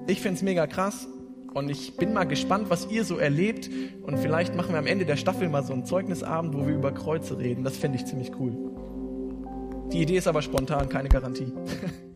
Ich 0.07 0.21
finde 0.21 0.37
es 0.37 0.43
mega 0.43 0.67
krass 0.67 1.07
und 1.55 1.71
ich 1.71 1.97
bin 1.97 2.13
mal 2.13 2.25
gespannt, 2.25 2.71
was 2.71 2.91
ihr 2.91 3.05
so 3.05 3.17
erlebt. 3.17 3.71
Und 4.03 4.19
vielleicht 4.19 4.55
machen 4.55 4.73
wir 4.73 4.79
am 4.79 4.87
Ende 4.87 5.05
der 5.05 5.17
Staffel 5.17 5.49
mal 5.49 5.63
so 5.63 5.73
einen 5.73 5.85
Zeugnisabend, 5.85 6.55
wo 6.55 6.67
wir 6.67 6.75
über 6.75 6.93
Kreuze 6.93 7.39
reden. 7.39 7.65
Das 7.65 7.77
fände 7.77 7.97
ich 7.97 8.05
ziemlich 8.05 8.33
cool. 8.39 8.53
Die 9.93 10.03
Idee 10.03 10.19
ist 10.19 10.29
aber 10.29 10.43
spontan, 10.43 10.89
keine 10.89 11.09
Garantie. 11.09 11.53